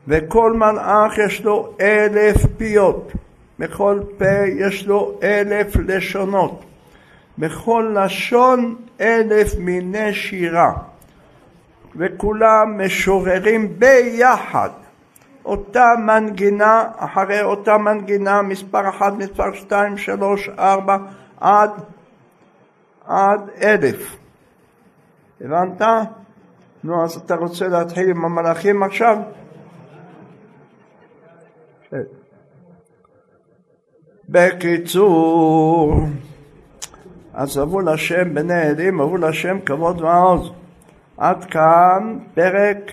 [0.09, 3.13] וכל מלאך יש לו אלף פיות.
[3.63, 6.65] בכל פה יש לו אלף לשונות,
[7.39, 10.73] בכל לשון אלף מיני שירה,
[11.97, 14.71] וכולם משוררים ביחד
[15.45, 20.97] אותה מנגינה, אחרי אותה מנגינה, מספר אחת, מספר שתיים, שלוש, ארבע,
[21.41, 21.71] עד,
[23.07, 24.17] עד אלף.
[25.41, 25.83] הבנת?
[26.85, 29.19] נו, אז אתה רוצה להתחיל עם המלאכים עכשיו?
[34.33, 35.95] בקיצור,
[37.35, 40.51] אז אבו לשם בני עדים, אבו לשם כבוד ועוז.
[41.19, 42.93] עד כאן פרק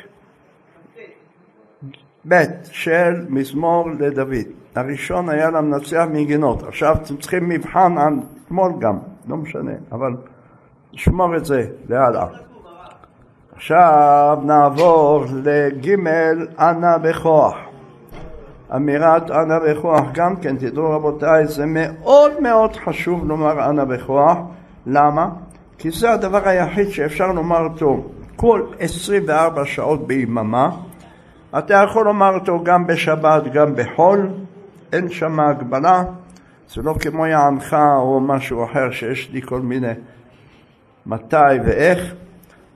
[2.27, 4.35] ב' של מזמור לדוד.
[4.75, 6.63] הראשון היה למנצח מגינות.
[6.63, 8.13] עכשיו אתם צריכים מבחן על
[8.45, 10.15] אתמול גם, לא משנה, אבל
[10.93, 12.27] נשמור את זה להלאה.
[13.55, 15.89] עכשיו נעבור לג'
[16.59, 17.68] אנא בכוח.
[18.75, 24.37] אמירת אנא בכוח גם כן, תדעו רבותיי, זה מאוד מאוד חשוב לומר אנא בכוח.
[24.85, 25.29] למה?
[25.77, 28.03] כי זה הדבר היחיד שאפשר לומר אותו
[28.35, 30.69] כל 24 שעות ביממה.
[31.57, 34.29] אתה יכול לומר אותו גם בשבת, גם בחול,
[34.93, 36.03] אין שם הגבלה.
[36.73, 39.93] זה לא כמו יענך או משהו אחר שיש לי כל מיני
[41.05, 42.13] מתי ואיך,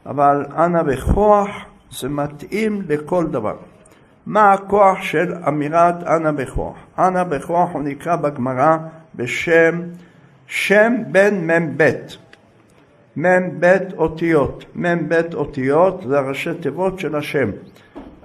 [0.05, 1.49] אבל אנא בכוח
[1.91, 3.55] זה מתאים לכל דבר.
[4.25, 6.75] מה הכוח של אמירת אנא בכוח?
[6.99, 8.77] אנא בכוח הוא נקרא בגמרא
[9.15, 9.81] בשם
[10.47, 11.91] שם בן מ"ב.
[13.17, 14.65] מ"ב אותיות.
[14.75, 17.49] מ"ב אותיות זה הראשי תיבות של השם.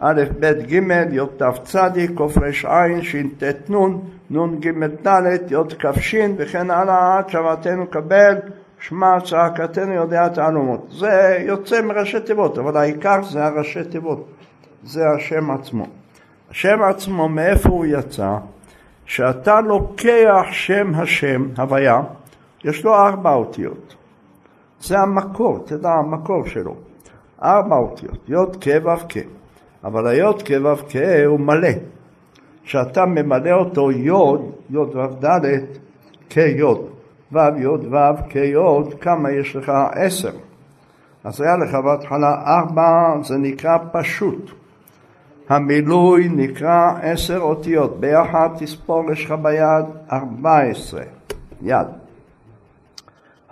[0.01, 0.73] א', ב', ג',
[1.13, 1.77] י', ת', צ',
[2.17, 8.35] קר', ש"ט, נ', נ', ג', ד', י', כ', ש', וכן הלאה עד שוועתנו קבל,
[8.81, 10.89] שמע צעקתנו יודע תעלומות.
[10.99, 14.38] זה יוצא מראשי תיבות, אבל העיקר זה הראשי תיבות.
[14.89, 15.87] זה השם עצמו.
[16.51, 18.37] השם עצמו, מאיפה הוא יצא?
[19.07, 22.01] שאתה לוקח שם השם, הוויה,
[22.65, 23.95] יש לו ארבע אותיות.
[24.81, 26.75] זה המקור, תדע המקור שלו.
[27.43, 29.17] ארבע אותיות, יוד כ' ו' כ'.
[29.85, 31.69] אבל היוד כ' ו' כ' הוא מלא.
[32.65, 35.45] כשאתה ממלא אותו יוד, יוד ו' ד'
[36.29, 36.89] כיוד,
[37.33, 39.73] ו' יוד ו' כיוד, כמה יש לך?
[39.93, 40.33] עשר.
[41.25, 44.58] אז היה לך בהתחלה ארבע, זה נקרא פשוט.
[45.49, 51.03] המילוי נקרא עשר אותיות, ביחד תספור יש לך ביד ארבע עשרה,
[51.63, 51.87] יד.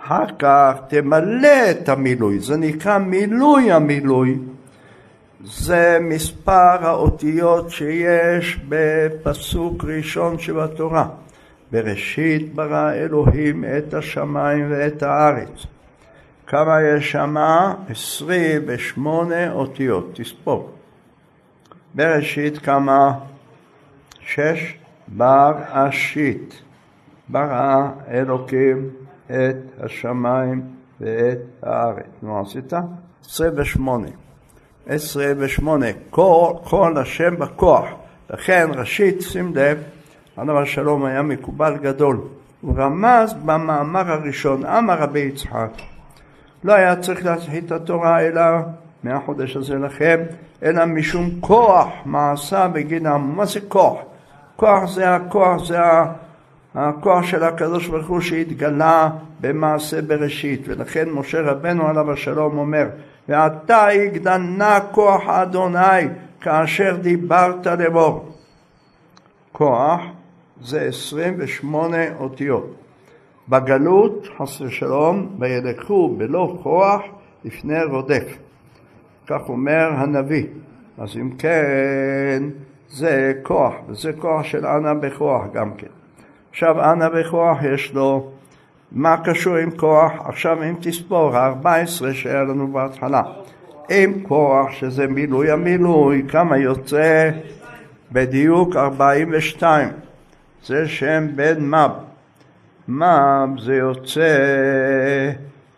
[0.01, 4.37] אחר כך תמלא את המילוי, זה נקרא מילוי המילוי,
[5.43, 11.07] זה מספר האותיות שיש בפסוק ראשון שבתורה.
[11.71, 15.65] בראשית ברא אלוהים את השמיים ואת הארץ.
[16.47, 17.73] כמה יש שמה?
[17.89, 20.76] עשרים ושמונה אותיות, תספור.
[21.97, 23.13] בראשית כמה?
[24.19, 24.77] שש
[25.07, 26.61] בראשית.
[27.29, 28.89] ברא אלוקים
[29.25, 30.61] את השמיים
[31.01, 32.05] ואת הארץ.
[32.21, 32.73] נו, עשית?
[33.25, 34.07] עשרה ושמונה.
[34.87, 35.33] עשרה.
[36.09, 37.85] כל, כל השם בכוח.
[38.29, 39.83] לכן ראשית, שים לב,
[40.37, 42.21] עליו השלום היה מקובל גדול.
[42.61, 45.71] הוא רמז במאמר הראשון, אמר רבי יצחק,
[46.63, 48.41] לא היה צריך להשחית את התורה אלא
[49.03, 50.19] מהחודש הזה לכם,
[50.63, 53.31] אלא משום כוח מעשה בגינם.
[53.35, 53.97] מה זה כוח?
[54.55, 55.77] כוח זה הכוח, זה
[56.75, 59.09] הכוח של הקדוש ברוך הוא שהתגלה
[59.41, 62.87] במעשה בראשית, ולכן משה רבנו עליו השלום אומר,
[63.29, 66.07] ועתה יגדנה כוח אדוני
[66.41, 68.31] כאשר דיברת לאמור.
[69.51, 70.01] כוח
[70.61, 72.75] זה 28 אותיות.
[73.49, 77.01] בגלות, חס ושלום, וילכו בלא כוח
[77.45, 78.46] לפני רודף.
[79.27, 80.45] כך אומר הנביא.
[80.97, 82.43] אז אם כן,
[82.89, 85.87] זה כוח, וזה כוח של אנה בכוח גם כן.
[86.49, 88.31] עכשיו אנה בכוח יש לו,
[88.91, 90.11] מה קשור עם כוח?
[90.25, 93.21] עכשיו אם תספור, ה-14 שהיה לנו בהתחלה.
[93.89, 97.29] עם כוח, שזה מילוי המילוי, כמה יוצא?
[98.11, 99.89] בדיוק 42.
[100.63, 101.91] זה שם בן מב.
[102.87, 105.31] מב זה יוצא...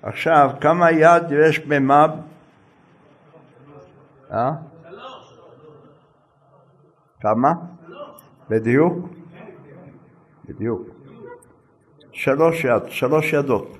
[0.04, 2.10] עכשיו, כמה יד יש במב?
[4.32, 4.52] אה?
[7.22, 7.54] כמה?
[8.50, 9.10] בדיוק?
[10.46, 10.82] בדיוק.
[12.12, 13.78] שלוש יד, שלוש ידות.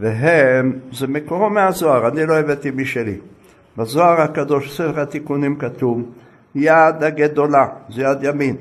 [0.00, 3.18] והם, זה מקורו מהזוהר, אני לא הבאתי משלי.
[3.76, 6.02] בזוהר הקדוש, ספר התיקונים כתוב,
[6.54, 8.56] יד הגדולה זה יד ימין,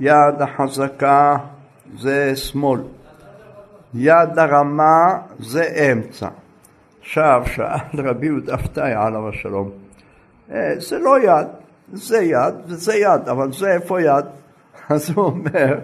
[0.00, 1.36] יד החזקה
[1.98, 2.80] זה שמאל,
[3.94, 6.28] יד הרמה זה אמצע.
[7.00, 9.70] עכשיו שאל רבי יהודה פתאי עליו השלום,
[10.78, 11.46] זה לא יד,
[11.92, 14.24] זה יד וזה יד, אבל זה איפה יד?
[14.88, 15.78] אז הוא אומר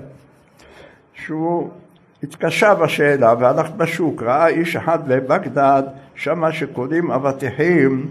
[1.14, 1.70] שהוא
[2.22, 5.82] התקשה בשאלה והלך בשוק, ראה איש אחד בבגדד,
[6.14, 8.06] שמה שקונים אבטיחים,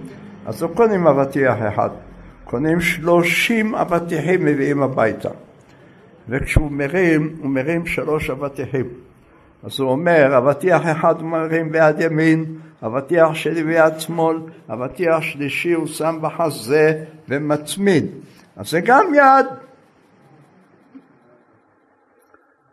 [0.45, 1.89] אז לא קונים אבטיח אחד,
[2.45, 5.29] קונים שלושים אבטיחים מביאים הביתה.
[6.29, 8.85] וכשהוא מרים, הוא מרים שלוש אבטיחים.
[9.63, 12.45] אז הוא אומר, אבטיח אחד מרים ביד ימין,
[12.85, 14.37] אבטיח שלי ביד שמאל,
[14.69, 18.05] אבטיח שלישי הוא שם בחזה ומצמיד.
[18.55, 19.45] אז זה גם יד.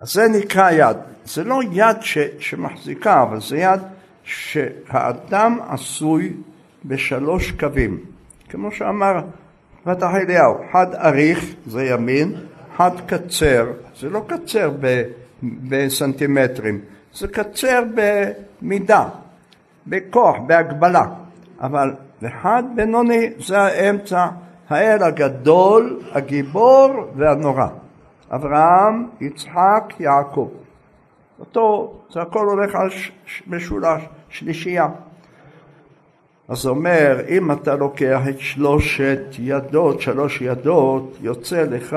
[0.00, 0.96] אז זה נקרא יד.
[1.24, 3.80] זה לא יד ש, שמחזיקה, אבל זה יד
[4.24, 6.32] שהאדם עשוי
[6.84, 8.00] בשלוש קווים.
[8.48, 9.20] כמו שאמר
[9.84, 12.34] פתח אליהו, חד אריך זה ימין,
[12.76, 13.66] חד קצר,
[14.00, 15.02] זה לא קצר ב,
[15.42, 16.80] בסנטימטרים,
[17.14, 19.08] זה קצר במידה,
[19.86, 21.04] בכוח, בהגבלה,
[21.60, 24.26] אבל וחד בינוני זה האמצע,
[24.68, 27.66] האל הגדול, הגיבור והנורא.
[28.30, 30.48] אברהם, יצחק, יעקב.
[31.40, 32.90] אותו, זה הכל הולך על
[33.46, 34.88] משולש, שלישייה.
[36.48, 41.96] אז אומר, אם אתה לוקח את שלושת ידות, שלוש ידות, יוצא לך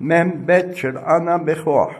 [0.00, 1.90] מ"ב של אנא בכוח.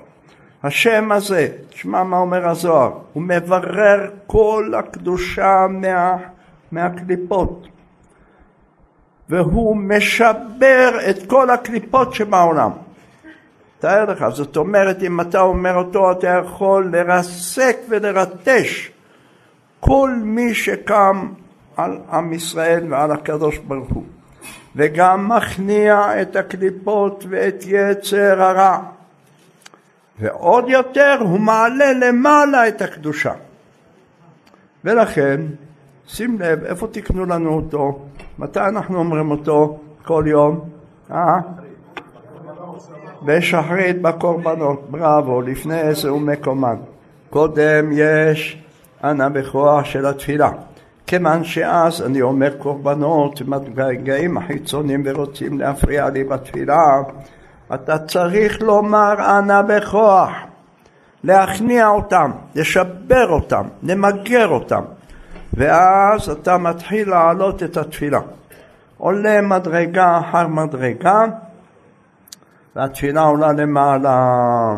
[0.63, 6.17] השם הזה, תשמע מה אומר הזוהר, הוא מברר כל הקדושה מה,
[6.73, 7.69] מהקליפות
[9.29, 12.71] והוא משבר את כל הקליפות שבעולם.
[13.79, 18.91] תאר לך, זאת אומרת אם אתה אומר אותו אתה יכול לרסק ולרטש
[19.81, 21.29] כל מי שקם
[21.77, 24.05] על עם ישראל ועל הקדוש ברוך הוא
[24.77, 28.79] וגם מכניע את הקליפות ואת יצר הרע
[30.21, 33.33] ועוד יותר הוא מעלה למעלה את הקדושה.
[34.85, 35.41] ולכן
[36.07, 37.99] שים לב איפה תקנו לנו אותו?
[38.39, 39.79] מתי אנחנו אומרים אותו?
[40.05, 40.61] כל יום?
[41.11, 41.39] אה?
[43.23, 46.77] בשחרית בקורבנות בראבו לפני עשר ומקומן
[47.31, 48.63] קודם יש
[49.05, 50.51] אנא בכוח של התפילה.
[51.07, 57.03] כיוון שאז אני אומר קורבנות ומגעים החיצוניים ורוצים להפריע לי בתפילה,
[57.75, 60.31] אתה צריך לומר אנא בכוח,
[61.25, 64.83] להכניע אותם, לשבר אותם, למגר אותם,
[65.55, 68.21] ואז אתה מתחיל להעלות את התפילה.
[68.99, 71.25] עולה מדרגה אחר מדרגה,
[72.77, 74.75] והתפילה עולה למעלה.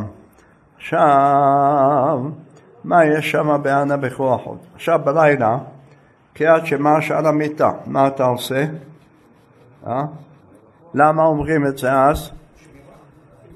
[0.76, 2.20] עכשיו,
[2.84, 4.58] מה יש שם באנה בכוח עוד?
[4.74, 5.58] עכשיו בלילה,
[6.34, 8.64] קריאת שמע שעל המיטה, מה אתה עושה?
[9.86, 10.02] אה?
[10.94, 12.30] למה אומרים את זה אז?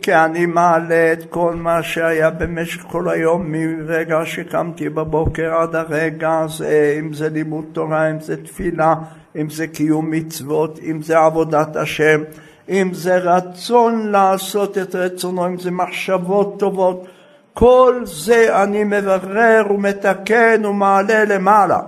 [0.04, 6.38] כי אני מעלה את כל מה שהיה במשך כל היום מרגע שקמתי בבוקר עד הרגע
[6.38, 8.94] הזה, אם זה לימוד תורה, אם זה תפילה,
[9.36, 12.20] אם זה קיום מצוות, אם זה עבודת השם,
[12.68, 17.06] אם זה רצון לעשות את רצונו, אם זה מחשבות טובות,
[17.54, 21.80] כל זה אני מברר ומתקן ומעלה למעלה.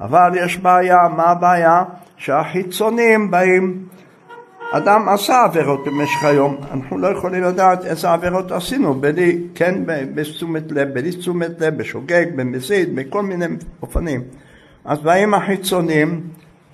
[0.00, 1.84] אבל יש בעיה, מה הבעיה?
[2.16, 3.84] שהחיצונים באים
[4.72, 10.72] אדם עשה עבירות במשך היום, אנחנו לא יכולים לדעת איזה עבירות עשינו, בלי, כן, בתשומת
[10.72, 13.46] לב, בלי תשומת לב, בשוגג, במזיד, בכל מיני
[13.82, 14.22] אופנים.
[14.84, 16.20] אז באים החיצונים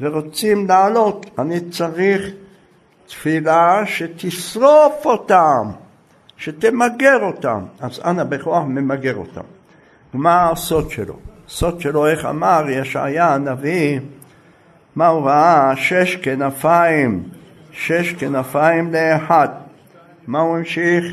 [0.01, 2.31] ורוצים לעלות, אני צריך
[3.07, 5.71] תפילה שתשרוף אותם,
[6.37, 7.61] שתמגר אותם.
[7.81, 9.41] אז אנא בכוח ממגר אותם.
[10.15, 11.17] מה הסוד שלו?
[11.47, 14.01] הסוד שלו, איך אמר ישעיה הנביא,
[14.97, 15.73] מה הוא ראה?
[15.77, 17.23] שש כנפיים
[17.77, 19.49] שש כנפיים לאחד.
[20.27, 21.05] מה הוא המשיך?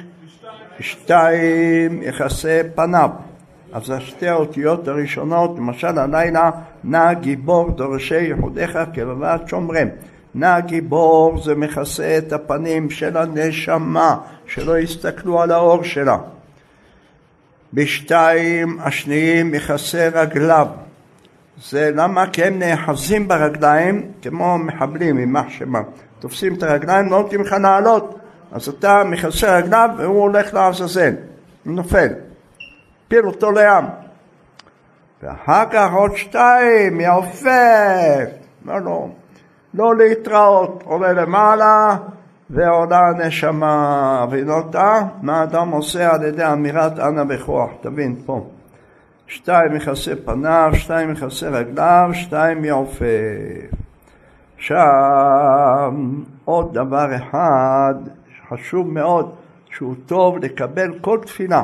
[0.80, 3.10] שתיים יחסי פניו.
[3.74, 6.52] אז השתי האותיות הראשונות, למשל הלילה,
[6.84, 9.88] נע גיבור דורשי יחודיך כבבת שומרם.
[10.36, 16.18] נע גיבור זה מכסה את הפנים של הנשמה, שלא יסתכלו על האור שלה.
[17.74, 20.68] בשתיים השניים מכסה רגליו.
[21.70, 22.28] זה למה?
[22.28, 25.84] כי הם נאחזים ברגליים כמו מחבלים, יימח שמם.
[26.24, 28.20] תופסים את הרגליים, לא נותנים לך לעלות,
[28.52, 31.14] אז אתה מכסה רגליו והוא הולך לעזאזל,
[31.66, 32.08] הוא נופל,
[33.08, 33.86] פיל אותו לים.
[35.24, 38.30] ואחר כך עוד שתיים, יעופף,
[38.66, 39.08] לא, לא,
[39.74, 41.96] לא להתראות, עולה למעלה
[42.50, 48.48] ועולה הנשמה, ונוטה, מה אדם עושה על ידי אמירת אנא בכוח, תבין פה.
[49.28, 53.83] שתיים מכסה פניו, שתיים מכסה רגליו, שתיים יעופף.
[54.64, 55.94] עכשיו,
[56.46, 57.94] עוד דבר אחד
[58.50, 59.32] חשוב מאוד,
[59.70, 61.64] שהוא טוב לקבל כל תפילה.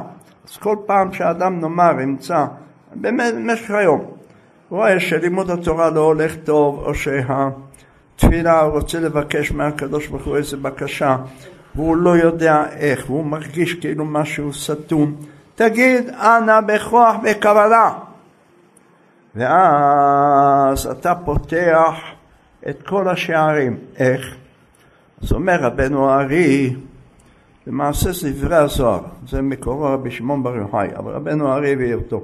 [0.49, 2.45] אז כל פעם שאדם נאמר ימצא,
[2.95, 4.05] במשך היום,
[4.69, 10.57] רואה שלימוד התורה לא הולך טוב, או שהתפילה הוא רוצה לבקש מהקדוש ברוך הוא איזה
[10.57, 11.17] בקשה,
[11.75, 15.15] והוא לא יודע איך, והוא מרגיש כאילו משהו סתום,
[15.55, 17.91] תגיד אנא בכוח בקבלה.
[19.35, 22.18] ואז אתה פותח
[22.69, 23.77] את כל השערים.
[23.97, 24.35] איך?
[25.23, 26.75] אז אומר רבנו הארי,
[27.67, 32.23] למעשה זה דברי הזוהר, זה מקורו רבי שמעון בר יוחאי, אבל רבנו הארי הביא אותו.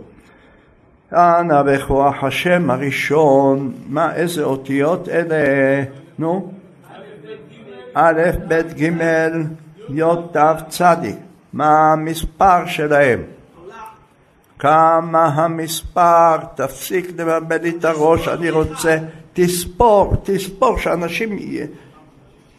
[1.13, 5.83] אנא בכוח השם הראשון, מה, איזה אותיות אלה?
[6.19, 6.51] נו?
[7.93, 8.91] א', ב', ג',
[9.89, 10.37] י', ת',
[10.69, 10.81] צ',
[11.53, 13.19] מה המספר שלהם?
[14.59, 16.37] כמה המספר?
[16.55, 18.97] תפסיק לבלבל לי את הראש, אני רוצה
[19.35, 21.37] תספור, תספור שאנשים,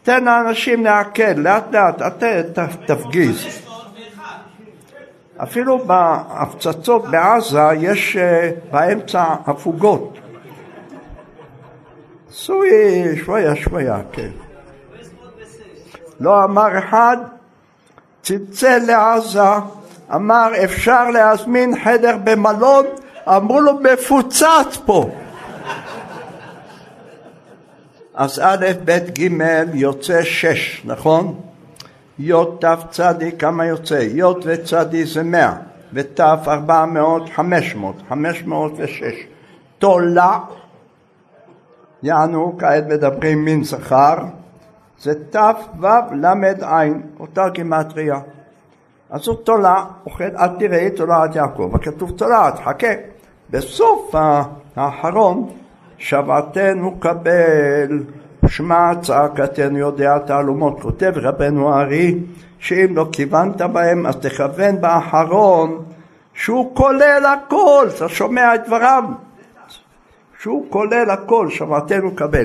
[0.02, 3.46] תן לאנשים לעכל, לאט לאט, אתה תפגיז.
[5.36, 10.18] אפילו בהפצצות בעזה יש אה, באמצע הפוגות.
[12.30, 12.70] סוי,
[13.24, 14.30] שויה שויה, כן.
[16.20, 17.16] לא אמר אחד,
[18.22, 19.40] צלצל לעזה,
[20.14, 22.84] אמר אפשר להזמין חדר במלון,
[23.28, 25.10] אמרו לו מפוצץ פה.
[28.16, 29.30] אז א', ב', ג',
[29.74, 31.40] יוצא שש, נכון?
[32.18, 33.00] י', ת', צ',
[33.38, 33.94] כמה יוצא?
[33.94, 35.56] י' וצ' זה מאה,
[35.92, 39.26] ות', ארבע מאות, חמש מאות, חמש מאות ושש.
[39.78, 40.38] תולה,
[42.02, 44.16] יענו, כעת מדברים מין זכר,
[45.00, 45.36] זה ת',
[45.80, 46.84] ו', ל', ע',
[47.20, 48.20] אותה גימטריה.
[49.10, 52.92] אז הוא תולה, אוכל, אל תראה תולעת יעקב, הכתוב תולעת, חכה.
[53.50, 54.14] בסוף
[54.76, 55.50] האחרון
[55.98, 58.02] שבתנו קבל,
[58.46, 60.80] שמע צעקתנו יודע תעלומות.
[60.80, 62.18] כותב רבנו הארי,
[62.58, 65.84] שאם לא כיוונת בהם אז תכוון באחרון
[66.34, 69.04] שהוא כולל הכל, אתה שומע את דבריו?
[70.42, 72.44] שהוא כולל הכל, שבתנו קבל.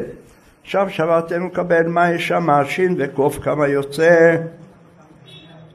[0.63, 2.47] עכשיו שבתנו קבל, מה יש שם?
[2.65, 4.35] שין וקוף כמה יוצא?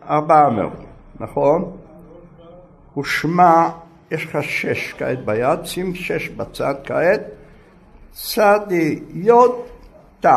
[0.09, 0.73] ארבע מאות,
[1.21, 1.77] נכון?
[2.99, 3.69] ושמע,
[4.11, 7.21] יש לך שש כעת ביד, שים שש בצד כעת,
[8.17, 9.55] צדי יוד
[10.21, 10.29] ת',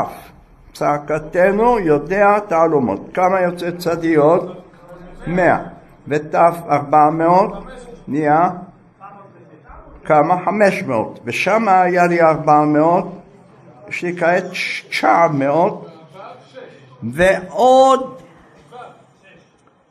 [0.74, 3.00] צעקתנו יודע תעלומות.
[3.14, 4.64] כמה יוצא צדיות?
[5.28, 5.60] מאה.
[6.08, 6.36] ות'
[6.70, 7.52] ארבע מאות
[8.08, 8.50] נהיה
[10.06, 10.36] כמה?
[10.46, 11.20] חמש מאות.
[11.26, 13.08] ושם היה לי ארבע מאות,
[13.90, 14.44] יש לי כעת
[14.90, 15.88] תשע מאות
[17.04, 18.18] ועוד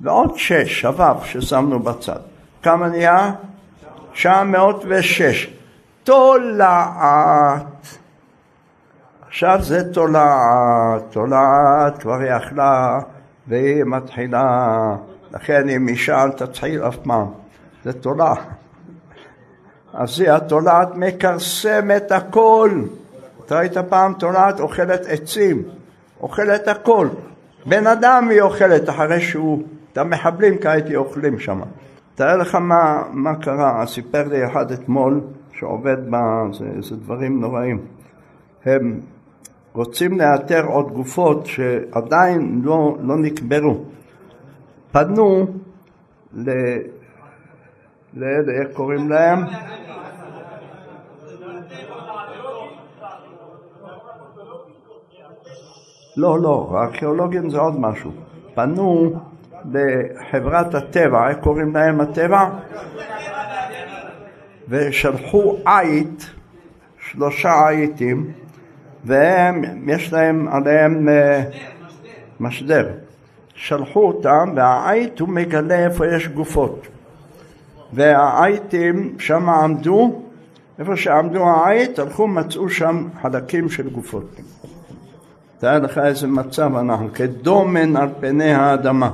[0.00, 2.20] ועוד שש, הוו ששמנו בצד.
[2.62, 3.32] כמה נהיה?
[4.12, 5.57] תשע מאות ושש.
[6.08, 7.98] תולעת.
[9.26, 13.00] עכשיו זה תולעת, תולעת כבר יכלה
[13.48, 14.96] והיא מתחילה,
[15.32, 17.26] לכן אם אישה אל תתחיל אף פעם,
[17.84, 18.38] זה תולעת.
[19.94, 22.70] אז היא התולעת מכרסמת הכל.
[23.46, 25.62] אתה ראית פעם תולעת אוכלת עצים,
[26.20, 27.08] אוכלת הכל.
[27.66, 31.60] בן אדם היא אוכלת אחרי שהוא, את המחבלים כעת היא אוכלים שם.
[32.14, 35.20] תאר לך מה, מה קרה, סיפר לי אחד אתמול
[35.58, 36.16] שעובד ב...
[36.52, 37.78] זה, זה דברים נוראים.
[38.64, 39.00] הם
[39.72, 43.84] רוצים לאתר עוד גופות שעדיין לא, לא נקברו.
[44.92, 45.46] פנו
[46.32, 46.50] ל...
[48.14, 49.38] לאלה, איך קוראים להם?
[56.16, 58.10] לא, לא, הארכיאולוגים זה עוד משהו.
[58.54, 59.12] פנו
[59.72, 62.48] לחברת הטבע, איך קוראים להם הטבע?
[64.68, 66.30] ושלחו עית,
[67.10, 68.32] שלושה עיתים,
[69.04, 71.42] והם, יש להם עליהם אה,
[72.40, 72.88] משדר.
[73.54, 76.86] שלחו אותם, והעית הוא מגלה איפה יש גופות.
[77.92, 80.22] והעיתים שם עמדו,
[80.78, 84.40] איפה שעמדו העית, הלכו, מצאו שם חלקים של גופות.
[85.58, 89.10] תאר לך איזה מצב אנחנו, כדומן על פני האדמה.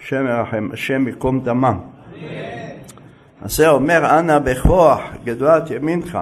[0.00, 1.78] השם ירחם, השם ייקום דמם.
[3.44, 6.18] זה אומר, אנא בכוח, גדולת ימינך.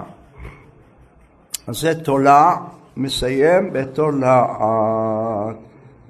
[1.67, 2.55] אז זה תולע,
[2.97, 5.55] מסיים בתולעת.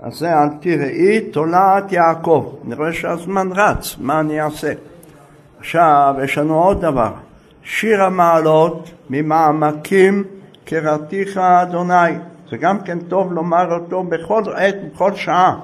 [0.07, 2.55] זה אל תראי תולעת יעקב.
[2.65, 4.73] אני רואה שהזמן רץ, מה אני אעשה?
[5.59, 7.11] עכשיו, יש לנו עוד דבר.
[7.63, 10.23] שיר המעלות ממעמקים
[10.65, 12.11] קראתיך אדוני.
[12.49, 15.59] זה גם כן טוב לומר אותו בכל עת, בכל שעה,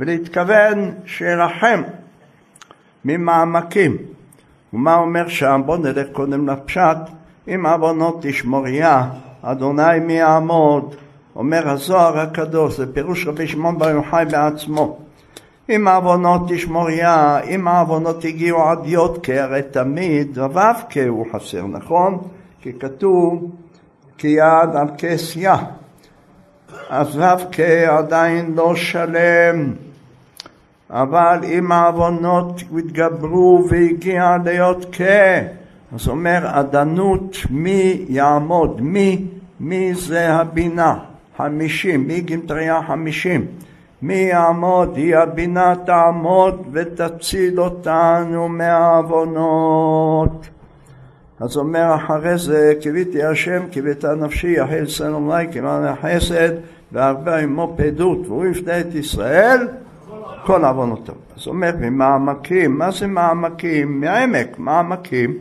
[0.00, 1.82] ולהתכוון שירחם
[3.04, 3.96] ממעמקים.
[4.72, 5.62] ומה אומר שם?
[5.66, 6.96] בואו נלך קודם לפשט.
[7.48, 9.02] אם עוונות תשמוריה,
[9.42, 10.94] אדוני מי יעמוד?
[11.36, 14.98] אומר הזוהר הקדוש, זה פירוש רבי שמעון בר יוחאי בעצמו.
[15.70, 22.18] אם העוונות תשמוריה, אם העוונות הגיעו עד יודקה, הרי תמיד ו"ק הוא חסר, נכון?
[22.60, 23.50] כי כתוב
[24.18, 25.52] כי יד על כס יא.
[26.90, 29.72] אז ו"ק עדיין לא שלם.
[30.92, 35.00] אבל אם העוונות התגברו והגיע להיות כ...
[35.94, 39.26] אז אומר עדנות מי יעמוד, מי,
[39.60, 40.98] מי זה הבינה,
[41.36, 43.46] חמישים, מי גמטריה חמישים,
[44.02, 50.46] מי יעמוד, היא הבינה תעמוד ותציל אותנו מהעוונות.
[51.40, 56.50] אז אומר אחרי זה, קיוויתי השם, קיוויתה נפשי, יחל סלומי, כמען החסד,
[56.92, 59.68] והרבה עמו פדות, והוא יפנה את ישראל
[60.44, 61.14] כל עוונותיו.
[61.36, 64.00] אז אומר, ממעמקים, מה זה מעמקים?
[64.00, 65.38] מהעמק, מעמקים.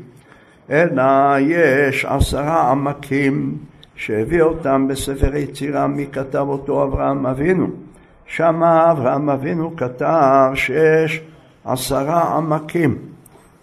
[0.69, 1.03] אלא
[1.39, 3.57] יש עשרה עמקים
[3.95, 6.83] שהביא אותם בספר יצירה, מי כתב אותו?
[6.83, 7.67] אברהם אבינו.
[8.25, 11.21] שם אברהם אבינו כתב שיש
[11.65, 12.97] עשרה עמקים,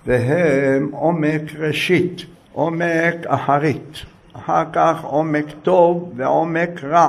[0.07, 2.23] והם עומק ראשית,
[2.53, 3.93] עומק אחרית,
[4.33, 7.09] אחר כך עומק טוב ועומק רע,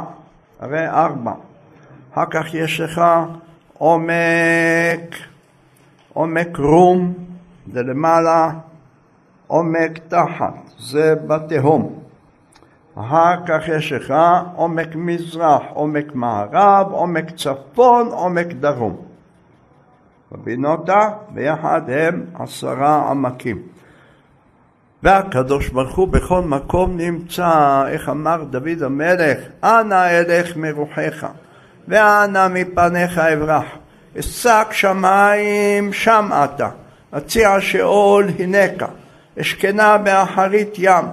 [0.59, 1.33] הרי ארבע.
[2.13, 3.01] אחר כך יש לך
[3.79, 5.15] עומק,
[6.13, 7.13] עומק רום,
[7.73, 8.49] זה למעלה,
[9.47, 11.99] עומק תחת, זה בתהום.
[12.95, 14.13] אחר כך יש לך
[14.55, 18.97] עומק מזרח, עומק מערב, עומק צפון, עומק דרום.
[20.31, 23.61] בבינותה ביחד הם עשרה עמקים.
[25.03, 31.27] והקדוש ברוך הוא בכל מקום נמצא, איך אמר דוד המלך, אנא אלך מרוחך.
[31.87, 33.65] ואנה מפניך אברח.
[34.19, 36.69] אשק שמיים שם אתה,
[37.17, 38.87] אציע שאול הנקה,
[39.41, 41.05] אשכנה באחרית ים,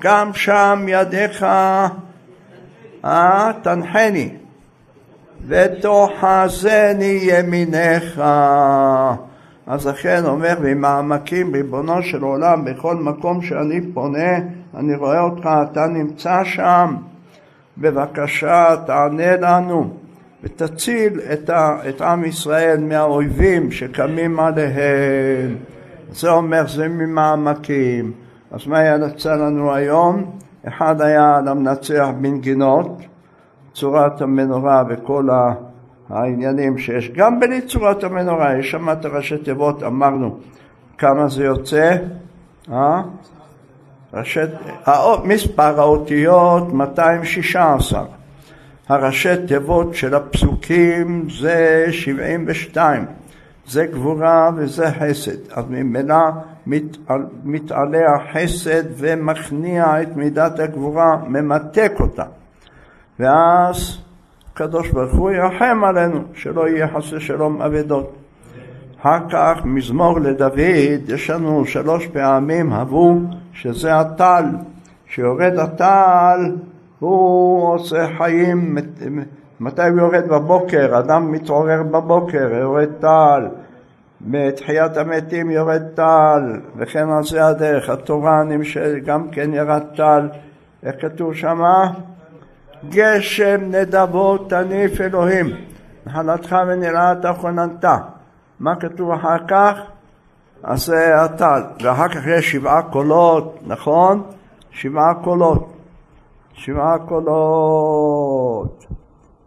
[0.00, 1.46] גם שם ידיך.
[3.04, 4.30] אה, תנחני,
[5.46, 8.22] ותאחזני ימינך.
[9.66, 14.38] אז לכן אומר, ממעמקים ריבונו של עולם, בכל מקום שאני פונה,
[14.76, 16.96] אני רואה אותך, אתה נמצא שם,
[17.78, 19.90] בבקשה תענה לנו.
[20.42, 25.56] ותציל את, ה, את עם ישראל מהאויבים שקמים עליהם.
[26.10, 28.12] זה אומר זה ממעמקים.
[28.50, 30.38] אז מה יצא לנו היום?
[30.68, 33.02] אחד היה למנצח בנגינות,
[33.74, 35.28] צורת המנורה וכל
[36.10, 37.10] העניינים שיש.
[37.10, 40.38] גם בלי צורת המנורה, יש שם את הראשי תיבות, אמרנו
[40.98, 41.96] כמה זה יוצא,
[42.72, 43.02] אה?
[44.16, 44.40] ראשי,
[45.24, 48.04] מספר האותיות 216.
[48.88, 53.04] הראשי תיבות של הפסוקים זה 72.
[53.66, 55.52] זה גבורה וזה חסד.
[55.52, 56.16] אז ממילא
[57.44, 62.24] מתעלה החסד ומכניע את מידת הגבורה, ממתק אותה.
[63.20, 63.98] ואז
[64.52, 68.25] הקדוש ברוך הוא ירחם עלינו, שלא יהיה חס ושלום אבדות.
[69.06, 73.14] אחר כך מזמור לדוד, יש לנו שלוש פעמים הבו
[73.52, 74.44] שזה הטל,
[75.08, 76.56] שיורד הטל
[76.98, 78.76] הוא עושה חיים,
[79.60, 80.98] מתי הוא יורד בבוקר?
[80.98, 83.48] אדם מתעורר בבוקר, יורד טל,
[84.20, 90.28] בתחיית המתים יורד טל, וכן על זה הדרך, התורה נמשלת, גם כן ירד טל,
[90.82, 91.92] איך כתוב שמה?
[92.88, 95.46] גשם נדבות תניף אלוהים,
[96.06, 97.84] נחלתך ונראת כוננת.
[98.60, 99.78] מה כתוב אחר כך?
[100.62, 104.22] אז הטל, ואחר כך יש שבעה קולות, נכון?
[104.70, 105.72] שבעה קולות.
[106.54, 108.86] שבעה קולות.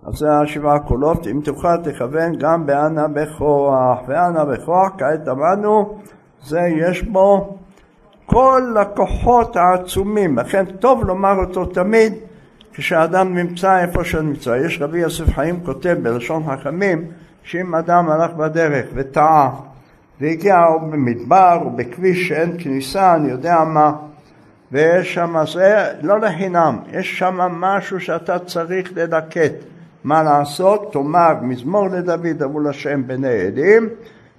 [0.06, 6.00] אז זה השבעה קולות, אם תוכל תכוון גם באנה בכוח, ואנה בכוח, כעת אמרנו,
[6.44, 7.58] זה יש בו
[8.26, 12.14] כל הכוחות העצומים, לכן טוב לומר אותו תמיד
[12.74, 14.56] כשאדם נמצא איפה שנמצא.
[14.66, 17.06] יש רבי יוסף חיים כותב בלשון חכמים
[17.50, 19.50] שאם אדם הלך בדרך וטעה
[20.22, 23.92] והגיע או במדבר או בכביש שאין כניסה, אני יודע מה,
[24.72, 29.54] ויש שם, זה לא לחינם, יש שם משהו שאתה צריך ללקט.
[30.04, 30.94] מה לעשות?
[30.94, 33.90] תאמר מזמור לדוד עבור השם בני עדים,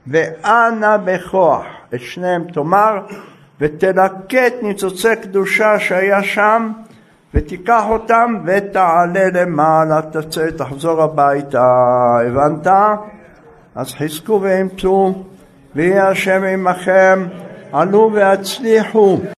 [0.07, 3.07] ואנא בכוח, את שניהם תאמר,
[3.61, 6.73] ותלקט ניצוצי קדושה שהיה שם,
[7.35, 11.67] ותיקח אותם ותעלה למעלה, תצא, תחזור הביתה.
[12.27, 12.67] הבנת?
[13.75, 15.25] אז חזקו ואמצו,
[15.77, 17.27] ויהיה השם עמכם,
[17.73, 19.21] עלו והצליחו.